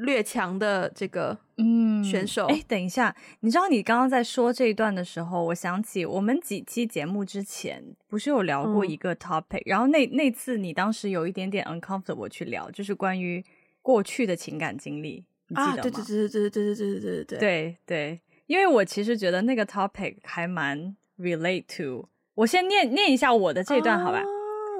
[0.00, 2.46] 略强的这个嗯选手。
[2.46, 13.44] 哎、嗯，等一下，你知道你刚刚在说这一段的时候，我想起我们几期节目之前不是有聊过一个 topic，、嗯、然后那那次你当时有一点点 uncomfortable 去聊，就是关于
[13.82, 15.72] 过去的情感经历，你记得吗？
[15.78, 22.08] 啊、对对对对对对对对对对对对对，因为我其实觉得那个 topic 还蛮 relate to。
[22.34, 24.24] 我先念念一下我的这一段，好吧、啊、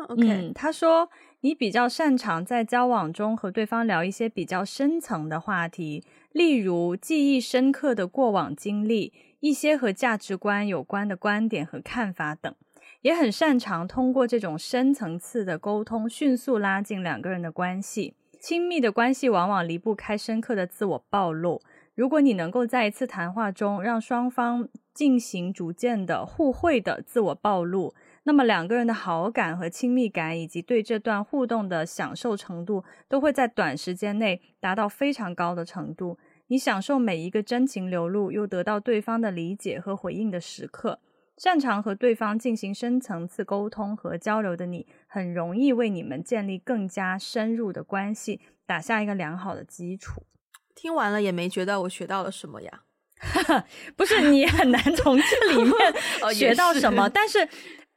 [0.08, 1.08] ？OK，、嗯、他说。
[1.42, 12.54] 你比较擅长在交往中和对方聊一些比较深层的话题，例如记忆深刻的过往经历，一些和价值观有关的观点和看法等，
[13.00, 18.14] 也很擅长通过这种深层次的沟通，迅速拉近两个人的关系。
[18.38, 21.62] 亲密的关系往往离不开深刻的自我暴露。
[21.94, 36.18] 如果你能够在一次谈话中让双方进行逐渐的互惠的自我暴露，那么两个人的好感和亲密感，以及对这段互动的享受程度，都会在短时间内达到非常高的程度。
[36.48, 41.00] 你享受每一个真情流露，又得到对方的理解和回应的时刻。
[41.38, 50.26] 擅长和对方进行深层次沟通和交流的你，很容易为你们建立更加深入的关系打下一个良好的基础。
[50.74, 52.82] 听完了也没觉得我学到了什么呀？
[53.96, 55.74] 不是，你很难从这里面
[56.34, 57.48] 学到什么，但是。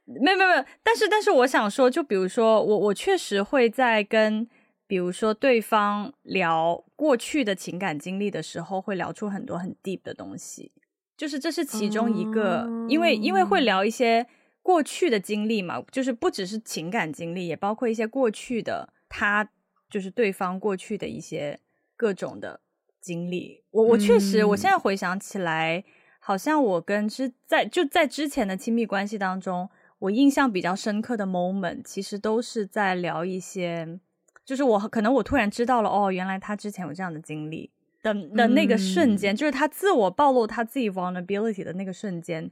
[0.06, 4.46] 没有没有没有，但是但是我想说，就比如说我我确实会在跟
[4.86, 10.72] 比如说对方聊过去的情感经历的时候，会聊出很多很 deep 的东西，
[11.16, 14.26] 就是这是其中一个，嗯、因为因为会聊一些
[14.60, 19.48] 过去的经历嘛，就是不只是情感经历，也包括一些过去的他
[19.88, 21.58] 就是对方过去的一些
[21.96, 22.60] 各种的
[23.00, 23.64] 经历。
[23.70, 25.82] 我我确实，我现在回想起来，
[26.20, 29.70] 好像我跟之在就在之前的亲密关系当中。
[30.04, 33.98] 我印象比较深刻的 moment，其实都是在聊一些，
[34.44, 37.70] 就是我可能我突然知道了，哦，原来他之前有这样的经历
[38.02, 42.50] 的的那个瞬间，嗯、就是他自我暴露他自己 vulnerability 的那个瞬间，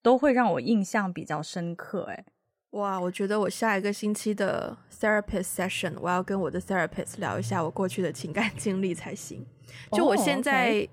[0.00, 2.04] 都会让我印象比较深刻。
[2.04, 2.24] 哎，
[2.70, 9.44] 哇，我觉得我下一个星期的 therapist session，我要跟我的 therapist 聊一下我过去的情感经历才行。
[9.90, 10.88] 就我现在，oh.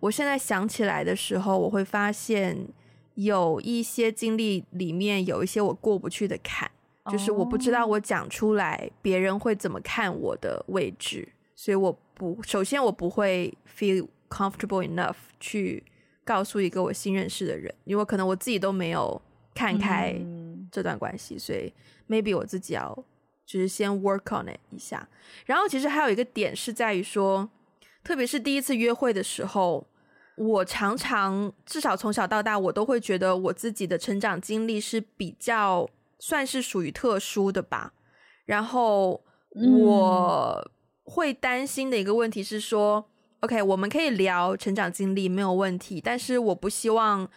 [0.00, 2.66] 我现在想起来的时候，我会发现。
[3.14, 6.70] 有一些经历里面有一些我过不去的坎
[7.04, 7.12] ，oh.
[7.12, 15.84] 就是我不知道我讲出来别人会怎么看我的位置，所以我不首先我不会 feel comfortable enough 去
[16.24, 19.20] 告诉一个我新认识的人，因为可能我自己都没有
[19.54, 20.14] 看开
[20.72, 21.72] 这段关系，嗯、所以
[22.08, 23.04] maybe 我自己要
[23.46, 25.08] 就是先 work on it 一下。
[25.46, 27.48] 然后其实还有一个点是在于说，
[28.02, 29.86] 特别是第一次约会的时候，
[30.36, 37.92] 我常常至少从小到大，我都会觉得我自己的成长经历是比较算是属于特殊的吧。
[38.44, 40.70] 然后我
[41.04, 43.06] 会担心的一个问题是说，
[43.40, 47.28] 嗯，OK，我们可以聊成长经历没有问题，但是我不希望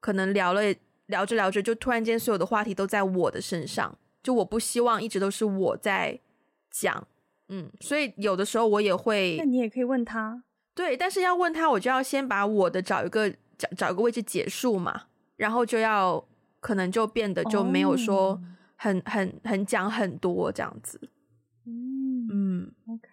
[0.00, 0.62] 可能聊了
[1.06, 6.20] 聊着聊着就突然间所有的话题都在我的身上，就我不希望一直都是我在
[6.70, 7.06] 讲，
[7.48, 10.42] 嗯，所以有的时候我也会，那你也可以问他，
[10.76, 16.24] 对，但是要问他，我就要先把我的找一个找找一个位置结束嘛，然后就要
[16.60, 18.28] 可能就变得就没有说。
[18.28, 18.38] Oh.
[18.78, 21.00] 很很很讲很多这样子，
[21.64, 23.08] 嗯嗯，OK，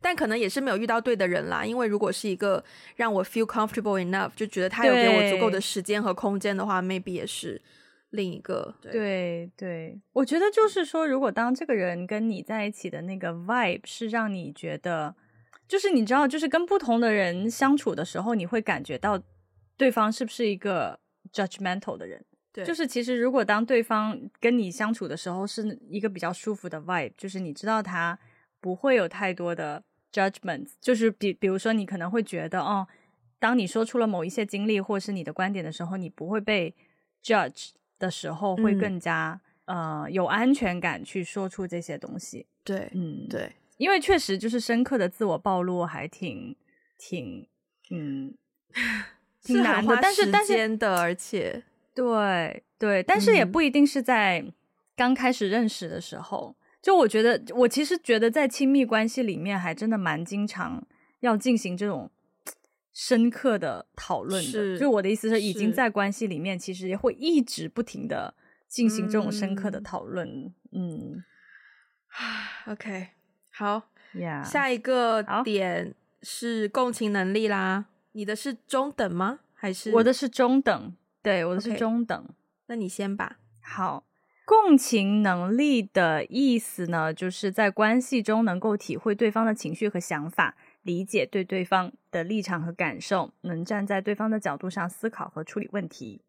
[0.00, 1.64] 但可能也是没有遇到对的人啦。
[1.66, 2.62] 因为如果是一个
[2.94, 7.60] 让我 feel comfortable enough，就觉得他有给我足够的时间和空间的话，maybe 也是
[8.10, 8.72] 另一个。
[8.80, 15.16] 对对，对，我觉得就是说，如果当这个人跟你在一起的那个 vibe 是让你觉得，
[15.66, 19.20] 就是你知道，就是跟不同的人相处的时候，你会感觉到
[19.76, 20.98] 对方是不是一个
[21.32, 22.24] judgmental 的人。
[22.52, 28.16] 对，就是其实如果当对方跟你相处的时候是一个比较舒服的 vibe，就是你知道他
[28.60, 32.86] 不会有太多的 judgment，就是比比如说你可能会觉得哦，
[33.40, 36.72] 当你说出了某一些经历或是你的观点的时候，你不会被
[37.24, 42.46] judge 的时候，会更加、嗯、呃有安全感去说出这些东西。
[42.62, 46.54] 对，嗯，对，因为确实就是深刻的自我暴露还挺
[46.98, 47.46] 挺
[47.90, 48.34] 嗯
[49.42, 51.62] 挺难的，但是但是的，而且。
[51.94, 54.44] 对对，但是也不一定是在
[54.96, 56.56] 刚开始认识的时候。
[56.58, 60.84] 嗯、就我觉得，我其实觉得在亲密关系里面，还真的蛮经常
[61.20, 62.10] 要进行这种
[62.92, 64.50] 深刻的讨论的。
[64.50, 68.34] 是就我的意思是，已经在关系里面，其实也会一直不停的
[68.66, 70.52] 进行这种深刻的讨论。
[70.72, 71.24] 嗯，嗯，
[72.72, 73.10] OK，
[73.56, 74.42] 好，Yeah.
[74.42, 77.84] 下一个点是共情能力啦。
[78.10, 79.38] 你的是中等吗？
[79.54, 80.96] 还是我的是中等？
[81.22, 82.20] 对，我的是中等。
[82.20, 82.34] Okay,
[82.66, 83.38] 那你先吧。
[83.60, 84.04] 好，
[84.44, 96.20] 共情能力的意思呢，就是在关系中能够体会对方的情绪和想法，理解对对方的立场和感受，能站在对方的角度上思考和处理问题。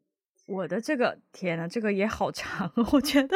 [0.46, 3.36] 我的这个天呐，这个也好长，我觉得。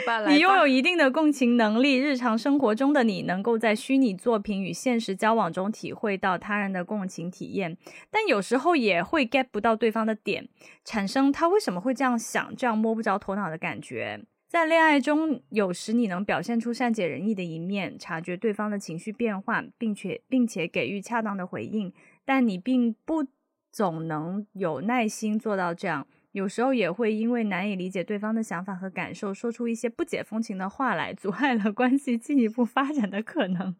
[0.00, 0.32] 来吧，来吧。
[0.32, 7.76] 你拥有一定的共情能力，日常生活中的你能够在虚拟作品与现实交往中体会到他人的共情体验，
[8.10, 10.48] 但有时候也会 get 不到对方的点，
[10.84, 14.20] 产生他为什么会这样想、这样摸不着头脑的感觉。
[14.48, 21.92] 在恋爱中，有时你能表现出善解人意的一面，察觉对方的情绪变化，并且并且给予恰当的回应，
[22.24, 23.24] 但你并不
[23.70, 26.04] 总能有耐心做到这样。
[26.32, 33.74] 有时候也会因为难以理解对方的想法和感受，说出一些不解风情的话来，阻碍了关系进一步发展的可能。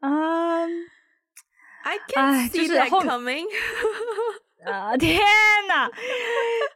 [0.00, 3.46] 啊、 um,，I can't see that coming。
[4.66, 5.18] 啊、呃，天
[5.68, 5.88] 呐！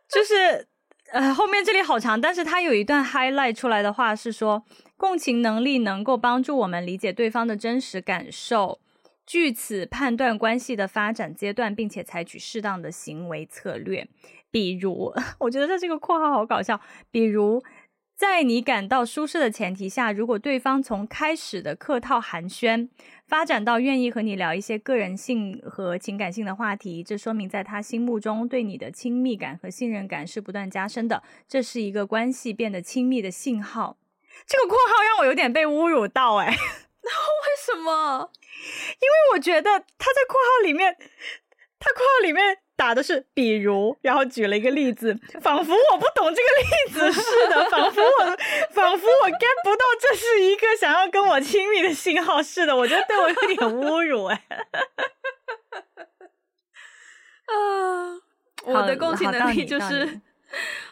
[0.09, 0.67] 就是
[1.13, 4.65] 呃，后面这里好长，但是他有一段 highlight 出来的话是说，
[4.97, 8.81] 共情能力能够帮助我们理解对方的真实感受。
[9.31, 14.09] 据此判断关系的发展阶段，并且采取适当的行为策略。
[14.51, 16.81] 比如， 我觉得他这个括号好搞笑。
[17.13, 17.63] 比如，
[18.17, 22.89] 在你感到舒适的前提下，如果对方从开始的客套寒暄，
[23.29, 31.23] 发展到愿意和你聊一些个人性和情感性的话题，这说明在他心目中对你的亲密感和信任感是不断加深的。
[31.47, 33.97] 这是一个关系变得亲密的信号。
[34.45, 36.53] 这个括号让我有点被侮辱到，哎。
[37.05, 38.31] 那为什么？
[39.01, 40.97] 因为我觉得他在括号里面，
[41.79, 48.37] 他括号里面打的是比如，然后举了一个例子， 仿佛我不懂这个例子似的，仿佛我
[48.73, 54.47] 仿佛我 get 不到这是一个想要跟我亲密的信号似的，我觉得对我有点侮辱哎。
[57.51, 58.21] 啊，
[58.65, 60.21] 我的共情能力就是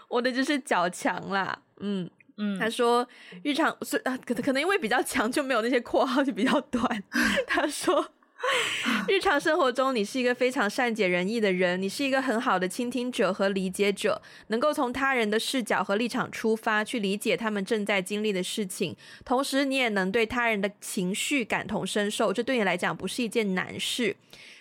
[0.09, 2.11] 我的就是较强啦，嗯。
[2.39, 3.07] 嗯，他说
[3.43, 7.03] 日常是啊，可可能因为比较强，就没有那些括号就比较短。
[7.47, 8.13] 他说，
[9.09, 24.15] 日常生活中你是一个非常善解人意的人，你是一个很好的倾听者和理解者，能够从他人的视角和立场出发去理解他们正在经历的事情，同时你也能对他人的情绪感同身受，这对你来讲不是一件难事。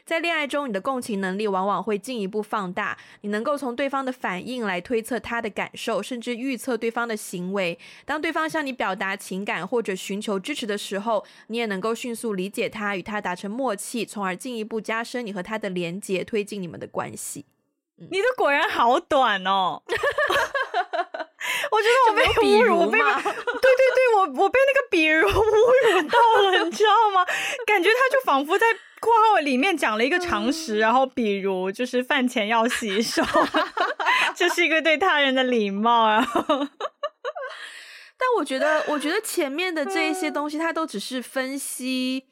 [0.08, 7.78] 在恋爱中，你的共情能力往往会进一步放大，你能够从对方的反应来推测他的感受，甚至预测对方的行为。
[8.06, 17.46] 当对方向你表达情感或者寻求支持的时候，你也能够迅速理解他，与他达成默契，从而进一步加深你和他的连结，推进你们的关系。
[17.98, 19.84] 你的果然好短哦。
[21.78, 25.32] 我觉得我被侮辱，我被对对对，我我被那个比如 侮
[25.94, 27.24] 辱到了，你知道吗？
[27.68, 28.66] 感觉他就仿佛在
[29.00, 33.22] 括号里面讲了一个常识，然后比如就是饭前要洗手，
[34.36, 36.08] 这是一个对他人的礼貌。
[36.10, 42.24] 然后，但我觉得，我觉得前面的这一些东西，它都只是分析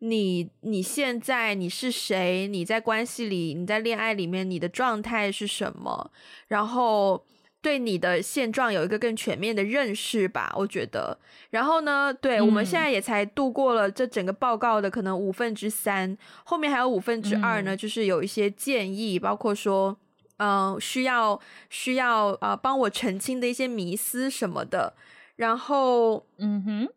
[0.00, 6.10] 你你现在你是谁，你在关系里，你在恋爱里面，你的状态是什么，
[6.48, 7.24] 然后。
[7.68, 11.18] 对你的现状有一个更全面的认识吧，我觉得。
[11.50, 19.94] 然后呢，对、嗯、我们现在也才度过了这整个报告的可能五分之三，后面还有五分之二呢，嗯、就是有一些建议，包括说，
[20.38, 21.38] 嗯、呃，需要
[21.68, 24.94] 需要啊、呃，帮我澄清的一些迷思什么的。
[25.36, 26.88] 然后，嗯哼，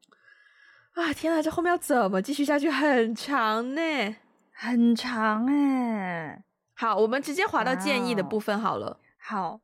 [0.94, 2.72] 啊，天哪，这后面要怎么继续下去？
[2.72, 4.16] 很长呢，
[4.54, 6.42] 很长哎。
[6.74, 9.02] 好，我们直接划到建议的部分好了。
[9.18, 9.60] 好。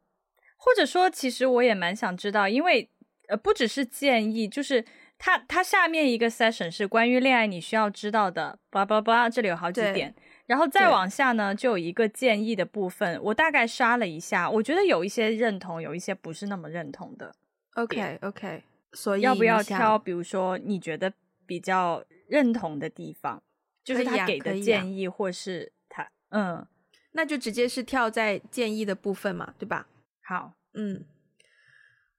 [0.57, 2.89] 或者说，其实我也蛮想知道，因为
[3.29, 4.83] 呃，不只是建议，就是
[5.17, 10.13] 它它下面一个 session 是关于恋爱你需要知道的，叭叭叭，这里有好几点，
[10.45, 17.33] 然后再往下呢，就有一个建议的部分，我大概刷了一下，我觉得有一些认同，有一些不是那么认同的。
[17.75, 19.99] OK OK，所以要不要挑？
[19.99, 21.11] 比如说你觉得
[21.45, 23.43] 比较认同的地方，
[23.83, 26.67] 就是他给的建议，或是他、啊、嗯，
[27.11, 29.85] 那就直接是跳在建议的部分嘛，对吧？
[30.27, 31.05] 好，嗯，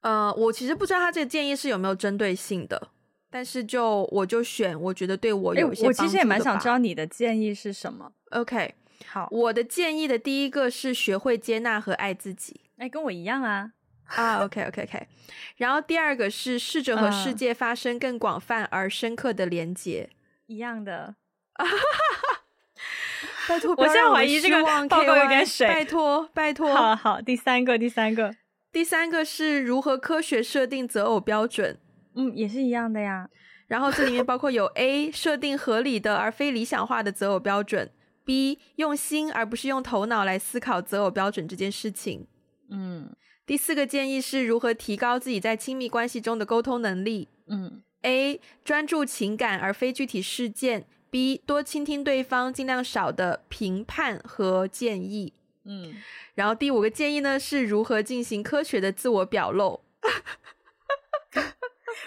[0.01, 2.89] 呃，我其实不知道他这个建议是有没有针对性的，
[3.29, 6.03] 但是就我就选我觉得对我有一些帮助。
[6.03, 8.11] 我其实也蛮想知道你的建议是什么。
[8.31, 8.75] OK，
[9.09, 12.63] 好，我的建议的第一个是学会接纳和爱自己。
[12.79, 13.73] 哎，跟我一样啊。
[14.17, 14.71] 啊，OK，OK，OK。
[14.71, 15.07] Okay, okay, okay.
[15.57, 20.09] 然后第二个是试着和世界发生更广泛而深刻的连接。
[20.47, 21.17] 一样的。
[23.49, 25.67] 拜托，我现在怀疑这个报告有点水。
[25.67, 26.75] 拜托，拜托。
[26.75, 28.35] 好好，第三个，第三个，
[28.71, 31.79] 第三个是如何科学设定择偶标准。
[32.15, 33.29] 嗯，也是一样的呀。
[33.67, 37.91] 然后这里面包括有 A 设定合理的而非理想化的择偶标准
[38.25, 42.27] ，B 用心而不是用头脑来思考择偶标准这件事情。
[42.71, 43.15] 嗯，
[43.47, 47.29] 第四个建议是如何提高自己在亲密关系中的沟通能力。
[47.47, 50.87] 嗯，A 专注情感而非具体事件。
[51.11, 55.33] B 多倾听对方，尽量少的评判和建议。
[55.65, 55.97] 嗯，
[56.35, 59.81] 然后第五个建议呢，是如何进行科学的自我表露。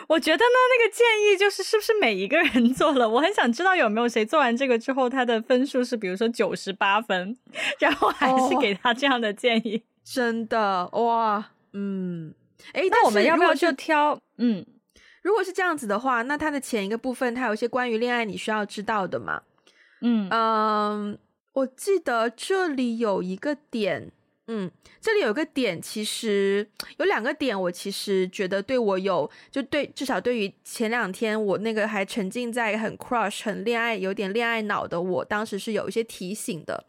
[0.07, 3.07] 我觉得呢，那个建议就是是不是每一个人做了？
[3.07, 7.37] 我很想知道有没有谁做完这个之后，他的分数是比如说九十八分，
[7.79, 9.77] 然后还是给他这样的建议。
[9.77, 12.33] 哦，真的哇，嗯，
[12.73, 14.65] 诶，那我们要不要就挑嗯？
[15.21, 19.43] 如果是这样子的话，那它的前一个部分，它有一些关于恋爱你需要知道的嘛？
[20.01, 21.17] 嗯嗯，
[21.53, 24.11] 我记得这里有一个点，
[24.47, 26.67] 嗯，这里有一个点，其实
[26.97, 36.85] 有两个点，我其实觉得对我有，就对，至少对于前两天我那个还沉浸在很 crush、很恋爱、有点恋爱脑的我，当时是有一些提醒的。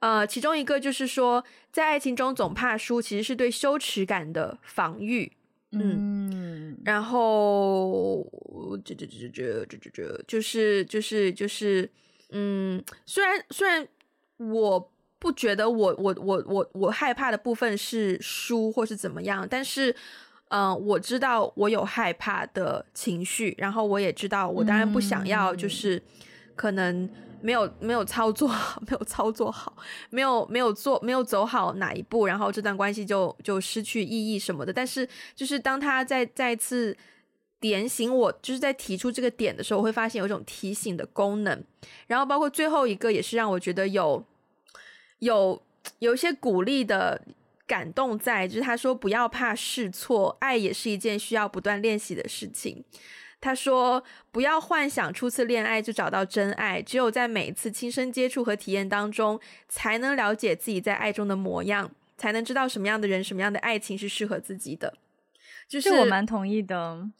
[0.00, 5.30] 呃，其中一个就是说，在爱情中总怕输，其实是对羞耻感的防御。
[5.70, 6.41] 嗯，
[6.84, 8.26] 然后
[8.84, 11.88] 这这这这这这这就是就是就是，
[12.30, 13.86] 嗯，虽然虽然
[14.38, 19.90] 我不觉得我我我我我害怕的部分是输或是怎么样，但是，
[20.48, 26.02] 嗯、呃，我知道我有害怕的情绪，然后我也知道我当然不想要，就是
[26.56, 27.08] 可能。
[27.42, 28.48] 没有没有操作，
[28.80, 29.76] 没有操作好，
[30.10, 34.72] 没有没有做没有走好哪一步，然后这段关系就就失去意义什么的。
[34.72, 36.96] 但是就是当他再再次
[37.60, 41.64] 点醒我，就是在提出这个点的时候，我会发现有一种提醒的功能。
[42.06, 44.24] 然后包括最后一个也是让我觉得有
[45.18, 45.60] 有
[45.98, 47.20] 有一些鼓励的
[47.66, 52.84] 感动在，就是他说不要怕试错，爱也是一件需要不断练习的事情。
[53.42, 64.94] 他说：“不要幻想初次恋爱就找到真爱，只有在每一次亲身接触和体验当中，才能了解自己在爱中的模样，才能知道什么样的人、什么样的爱情是适合自己的。”
[65.68, 67.10] 就是我蛮同意的。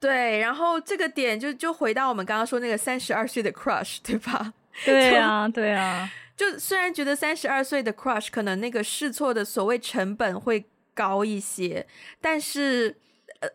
[0.00, 4.52] 对，然后这个点就就回到我们刚刚说那个三十二岁的 crush，对吧？
[4.84, 6.10] 对啊，对啊。
[6.36, 11.86] 就虽然觉得三十二岁的 crush 可能那个试错的所谓成本会高一些，
[12.20, 12.96] 但是、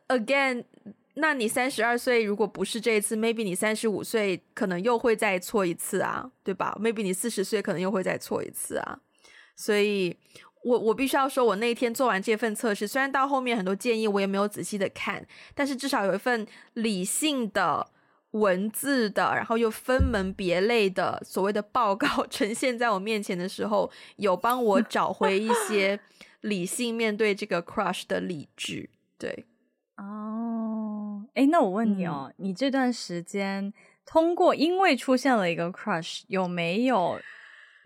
[0.07, 0.63] uh, again。
[1.15, 8.99] 那你三十二岁如果不是这一次，maybe 你三十五岁可能又会再错一次啊，对吧？maybe 你四十岁可能又会再错一次啊。
[9.55, 10.17] 所以
[10.63, 17.85] 我我必须要说，我那天做完这份测试，虽然到后面很多建议我也没有仔细的看，但是至少有一份理性的
[18.31, 25.99] 文字的，然后又分门别类的所谓的报告 呈现在我面前的时候，有帮我找回一些
[26.41, 28.89] 理性面对这个 crush 的理智。
[29.19, 29.45] 对，
[29.97, 30.62] 哦，
[31.33, 33.73] 哎，那我问你哦，嗯、你这段时间
[34.05, 37.19] 通过因为出现了一个 crush，有没有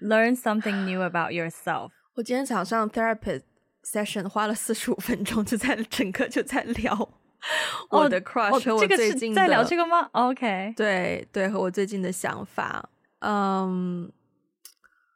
[0.01, 1.91] learn something new about yourself？
[2.15, 3.43] 我今天早上 therapist
[3.83, 7.09] session 花了四十五分钟，就在整个就在聊。
[7.89, 12.89] 我的 crush 和我最近的、哦哦、在聊这个吗？OK，对对，和我最近的想法，
[13.19, 14.11] 嗯，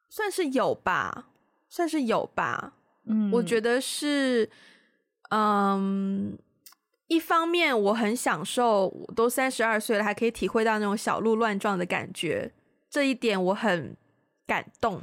[0.08, 1.28] 算是有吧，
[1.68, 2.74] 算是有吧。
[3.06, 4.48] 嗯，我觉得是，
[5.32, 6.38] 嗯，
[7.12, 12.52] 一方面我很享受，我都三十二岁了，还可以体会到那种小鹿乱撞的感觉，
[12.90, 13.96] 这一点我很
[14.48, 15.02] 感动。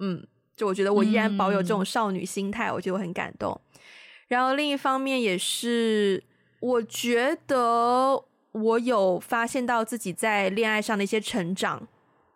[0.00, 0.26] 嗯，
[0.56, 3.60] 就我觉得我依然保有这种少女心态，嗯、我觉得我很感动。
[4.26, 6.22] 然后另一方面也是。
[6.60, 11.86] 我觉得我有发现到自己在恋爱上的一些成长，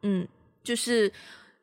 [0.03, 0.29] 嗯，
[0.63, 1.11] 就是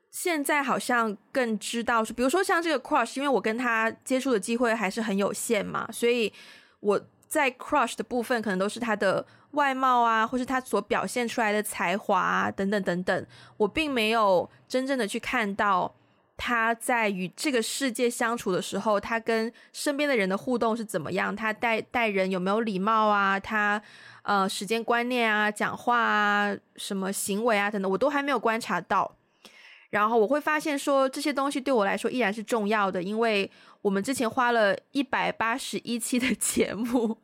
[0.09, 6.33] 现在好像更知道，比如说像这个 crush，因为我跟他接触的机会还是很有限嘛，所以
[6.79, 6.99] 我
[7.35, 13.25] 在 crush 的部分可能都是他的外貌啊，或是他所表现出来的才华啊，等等等等，
[13.57, 15.93] 我并没有真正的去看到。
[16.37, 21.33] 他在与这个世界相处的时候，他跟身边的人的互动是怎么样？
[21.33, 23.39] 他待待人有没有礼貌啊？
[23.39, 23.81] 他
[24.23, 29.15] 呃时间观念啊、讲话啊、什么行为啊等等，我都还没有观察到。
[29.91, 33.49] 然后我会发现说，这些东西对我来说依然是重要的，因为
[33.81, 37.17] 我们之前花了一百八十一期的节目，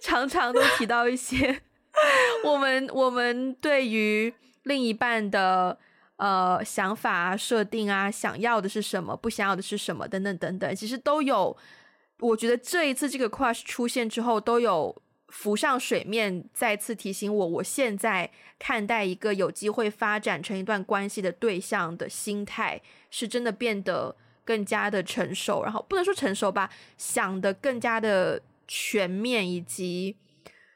[0.00, 1.62] 常常都提到一些
[2.44, 5.78] 我们我们对于另一半的。
[6.18, 11.54] 呃，想法啊，设定啊，想要的是什么，不想要的是什么，等等等等，其实都有。
[12.20, 14.96] 我觉得这一次这个 crush 出现之后，都有
[15.28, 30.16] 浮上水面，再次提醒我，我现在看待一个有机会发展成一段关系的对象的心态，是真的变得更加的成熟，然后不能说成熟吧，想得更加的全面，以及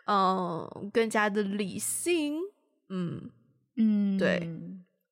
[0.07, 2.39] 嗯、呃，更加的理性。
[2.89, 3.31] 嗯
[3.77, 4.51] 嗯，对。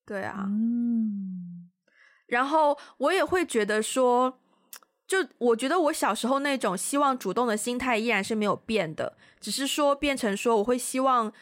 [0.04, 1.68] 对啊，嗯，
[2.26, 4.38] 然后我也会觉得说，
[5.06, 11.32] 就我觉得我小时候那种希望主动的心态依然是没有变的，只是说变成说我会希望。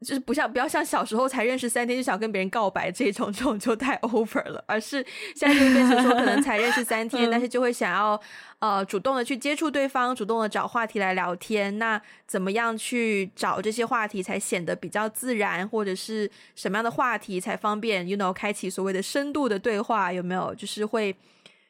[0.00, 4.62] 就是不像不要像小时候才认识三天就想跟别人告白这种， 这种就太 over 了。
[4.66, 8.20] 而是现在就变成说，可能才认识三天，但是就会想要
[8.58, 11.78] 呃主动的去接触对方，主动的找话题来聊天。
[11.78, 20.12] 那怎么样去找这些话题才显得比较自然，或者是什么样的话题才方便，you know，开启所谓的深度的对话？
[20.12, 20.54] 有没有？
[20.54, 21.10] 就是会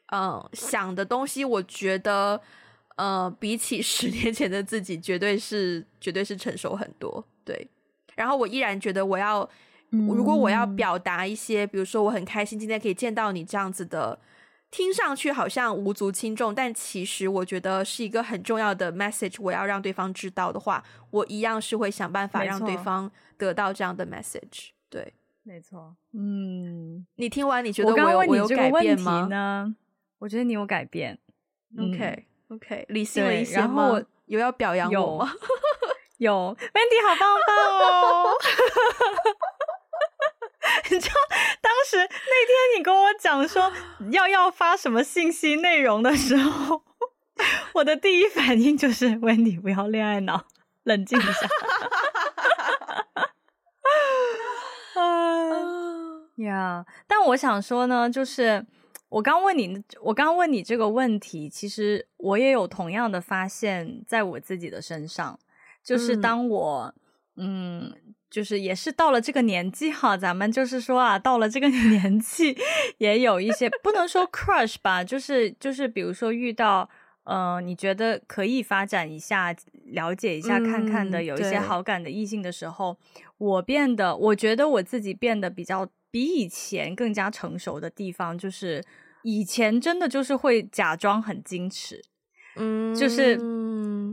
[0.06, 2.40] 嗯、呃、想的东西，我觉得
[2.96, 7.24] 呃比起十年前的自己，绝对是绝对是成熟很多。
[7.44, 7.68] 对。
[8.16, 9.48] 然后我依然觉得，我要，
[9.90, 14.18] 如果我要表达一些，比如说我很开心今天可以见到你这样子的，
[14.70, 24.70] 听上去好像无足轻重，但其实我觉得是一个很重要的 message，我要让对方知道的话，我一样是会想办法让对方得到这样的 message。
[24.88, 25.94] 对，没错。
[26.12, 29.26] 嗯，你听完你觉得我有我，我有改变吗？
[29.28, 29.76] 呢？
[30.18, 31.18] 我觉得你有改变。
[31.78, 33.62] OK OK，理性了一些吗？
[33.62, 35.32] 然后有要表扬我吗？
[36.22, 38.30] 有，Wendy 好棒棒哦！
[40.88, 41.14] 你知道
[41.60, 43.72] 当时那天你跟我讲说
[44.12, 46.84] 要要发什么信息内容的时候，
[47.74, 50.44] 我的第一反应就是 Wendy 不要恋爱脑，
[50.84, 51.32] 冷静一下。
[56.36, 58.64] 呀，yeah, 但我想说呢，就是
[59.08, 65.40] 我刚问你，我刚问你这个问题，其实我也有同样的发现，在我自己的身上。
[65.82, 66.94] 就是当我，
[67.36, 72.56] 嗯，嗯，就是也是到了这个年纪哈，咱们就是说啊，到了这个 年纪，
[72.98, 76.88] 也有一些不能说 crush 吧，就是就是比如说遇到，
[77.24, 79.54] 呃，你觉得可以发展一下、
[79.86, 88.82] 了解一下、看看的，有一些好感的异性的时候，嗯，我变得，我觉得我自己变得比较比以前更加成熟的地方，就是
[89.22, 92.00] 以前真的就是会假装很矜持，
[92.56, 93.36] 嗯，就是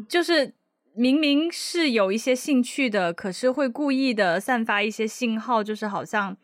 [0.09, 0.53] 就是。
[0.99, 6.35] 明明是有一些兴趣的，可是会故意的散发一些信号，就是好像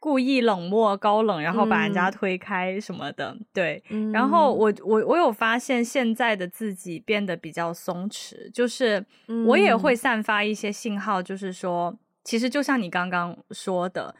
[0.00, 3.30] 故意冷漠、高冷，然后把人家推开什么的。
[3.38, 3.82] 嗯、对，
[4.12, 9.06] 然后我我我有发现现在的自己变得比较松弛，就是
[9.46, 14.12] 我也会散发一些信号，就是说，其实就像你刚刚说的，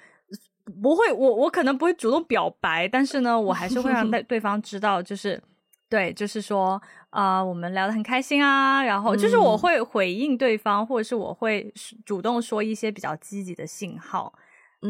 [0.81, 5.43] 不会，我我可能不会主动表白，但是呢，我还是会让 对对方知道，就是
[5.91, 6.81] 对，就是说
[7.11, 11.71] 啊、呃，我们聊得很开心啊，然后就是我会回应对方，或者是我会
[12.07, 14.33] 主动说一些比较积极的信号。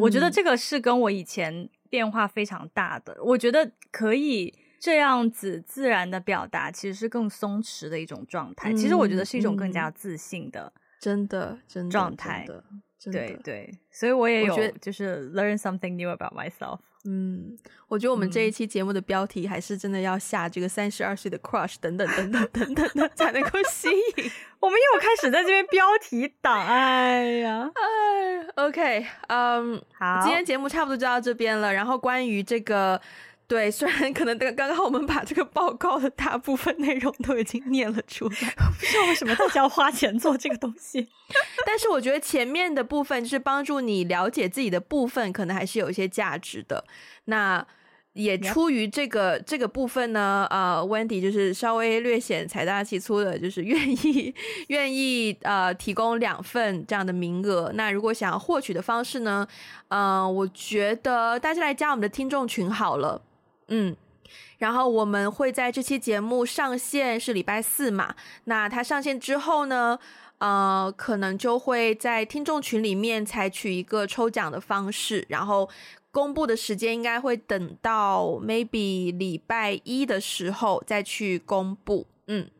[0.00, 3.16] 我觉得这个是跟我以前变化非常大的。
[3.24, 8.72] 我觉得可以这样子自然的表达，其实是更松弛的一种状态。
[8.74, 12.46] 其实我觉得是一种更加自信的，真的真的状态。
[13.10, 16.80] 对对，所以我也有就是 learn something new about myself。
[17.04, 17.56] 嗯，
[17.88, 24.30] 我觉得我们这一期节目的标题还是真的要下这个三十二岁的 crush 等等等等等等的 才能够吸引。
[24.60, 31.72] 我们又开始在这边标题党，哎呀， 哎，OK，嗯、um，好，今天节目差不多就到这边了。
[31.72, 33.00] 然后关于这个。
[33.50, 41.08] 对，虽然可能刚刚刚我们把这个报告的大部分内容都已经念了出来， 我不知道为什么大家要花钱做这个东西，
[41.66, 46.84] 但是我觉得前面的部分就是帮助你了解自己的部分，可能还是有一些价值的。
[47.24, 47.66] 那
[48.12, 54.32] 也出于这个.这个部分呢，呃，Wendy 就是稍微略显财大气粗的，就是愿意
[54.68, 57.72] 愿意呃提供两份这样的名额。
[57.74, 59.46] 那如果想要获取的方式呢，
[59.88, 63.20] 嗯、呃，我觉得大家来加我们的听众群好了。
[63.70, 63.96] 嗯，
[64.58, 68.14] 然后我们会在这期节目上线是礼拜四嘛？
[68.44, 69.98] 那它上线之后呢，
[70.38, 75.68] 呃，可能就会在听众群里面采取一个抽奖的方式，然后
[76.10, 82.06] 公布的时间应该会等到 maybe 礼拜一的时候再去公布。
[82.26, 82.50] 嗯。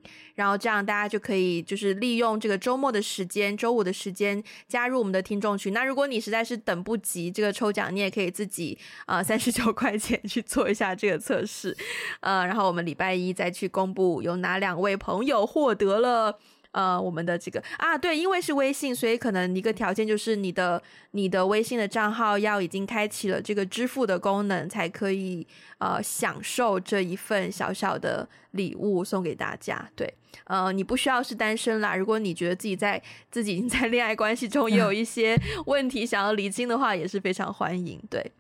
[0.40, 5.74] 然后这样大家就可以就是利用这个周末的时间，周五的时间加入我们的听众群。
[5.74, 11.76] 那如果你实在是等不及这个抽奖，你也可以自己啊三十九块钱去做一下这个测试，
[12.20, 16.38] 呃，然后我们礼拜一再去公布有哪两位朋友获得了。
[16.72, 20.80] 呃，我们的这个啊，对，因为是微信，所以可能一个条件就是你的
[21.12, 25.46] 你的微信的账号要已经开启了这个支付的功能，才可以
[25.78, 29.90] 呃享受这一份小小的礼物送给大家。
[29.96, 30.14] 对，
[30.44, 38.00] 呃，你不需要是单身啦，如果你觉得自己在自己已经在恋爱关系中也有 一些问题想要厘清的话，也是非常欢迎。
[38.08, 38.30] 对，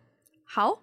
[0.44, 0.78] 好。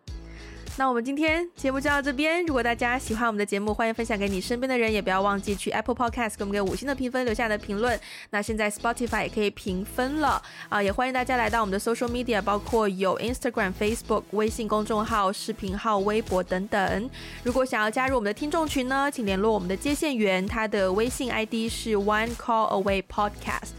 [0.79, 2.45] 那我们今天节目就到这边。
[2.45, 7.99] 如果大家喜欢我们的节目，欢迎分享给你身边的人，也不要忘记去 Apple Podcast 给我们给五星的评分，留下的评论。
[8.29, 17.09] 那现在 Spotify 也可以评分了啊，也欢迎大家来到我们的 Social Media，包括有 Instagram、Facebook、微信公众号、视频号、微博等等。
[17.43, 23.71] 如果想要加入我们的听众群呢，请联络我们的接线员，他的微信 ID 是 One Call Away Podcast。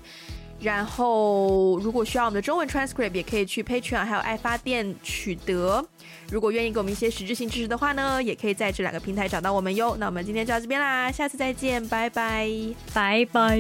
[0.60, 5.84] 然后，如果需要我们的中文 transcript，也可以去 Patreon 还有爱发电取得。
[6.30, 9.96] 如果愿意给我们一些实质性支持的话呢，也可以在这两个平台找到我们哟。
[9.98, 12.50] 那我们今天就到这边啦，下次再见，拜拜，
[12.92, 13.58] 拜拜。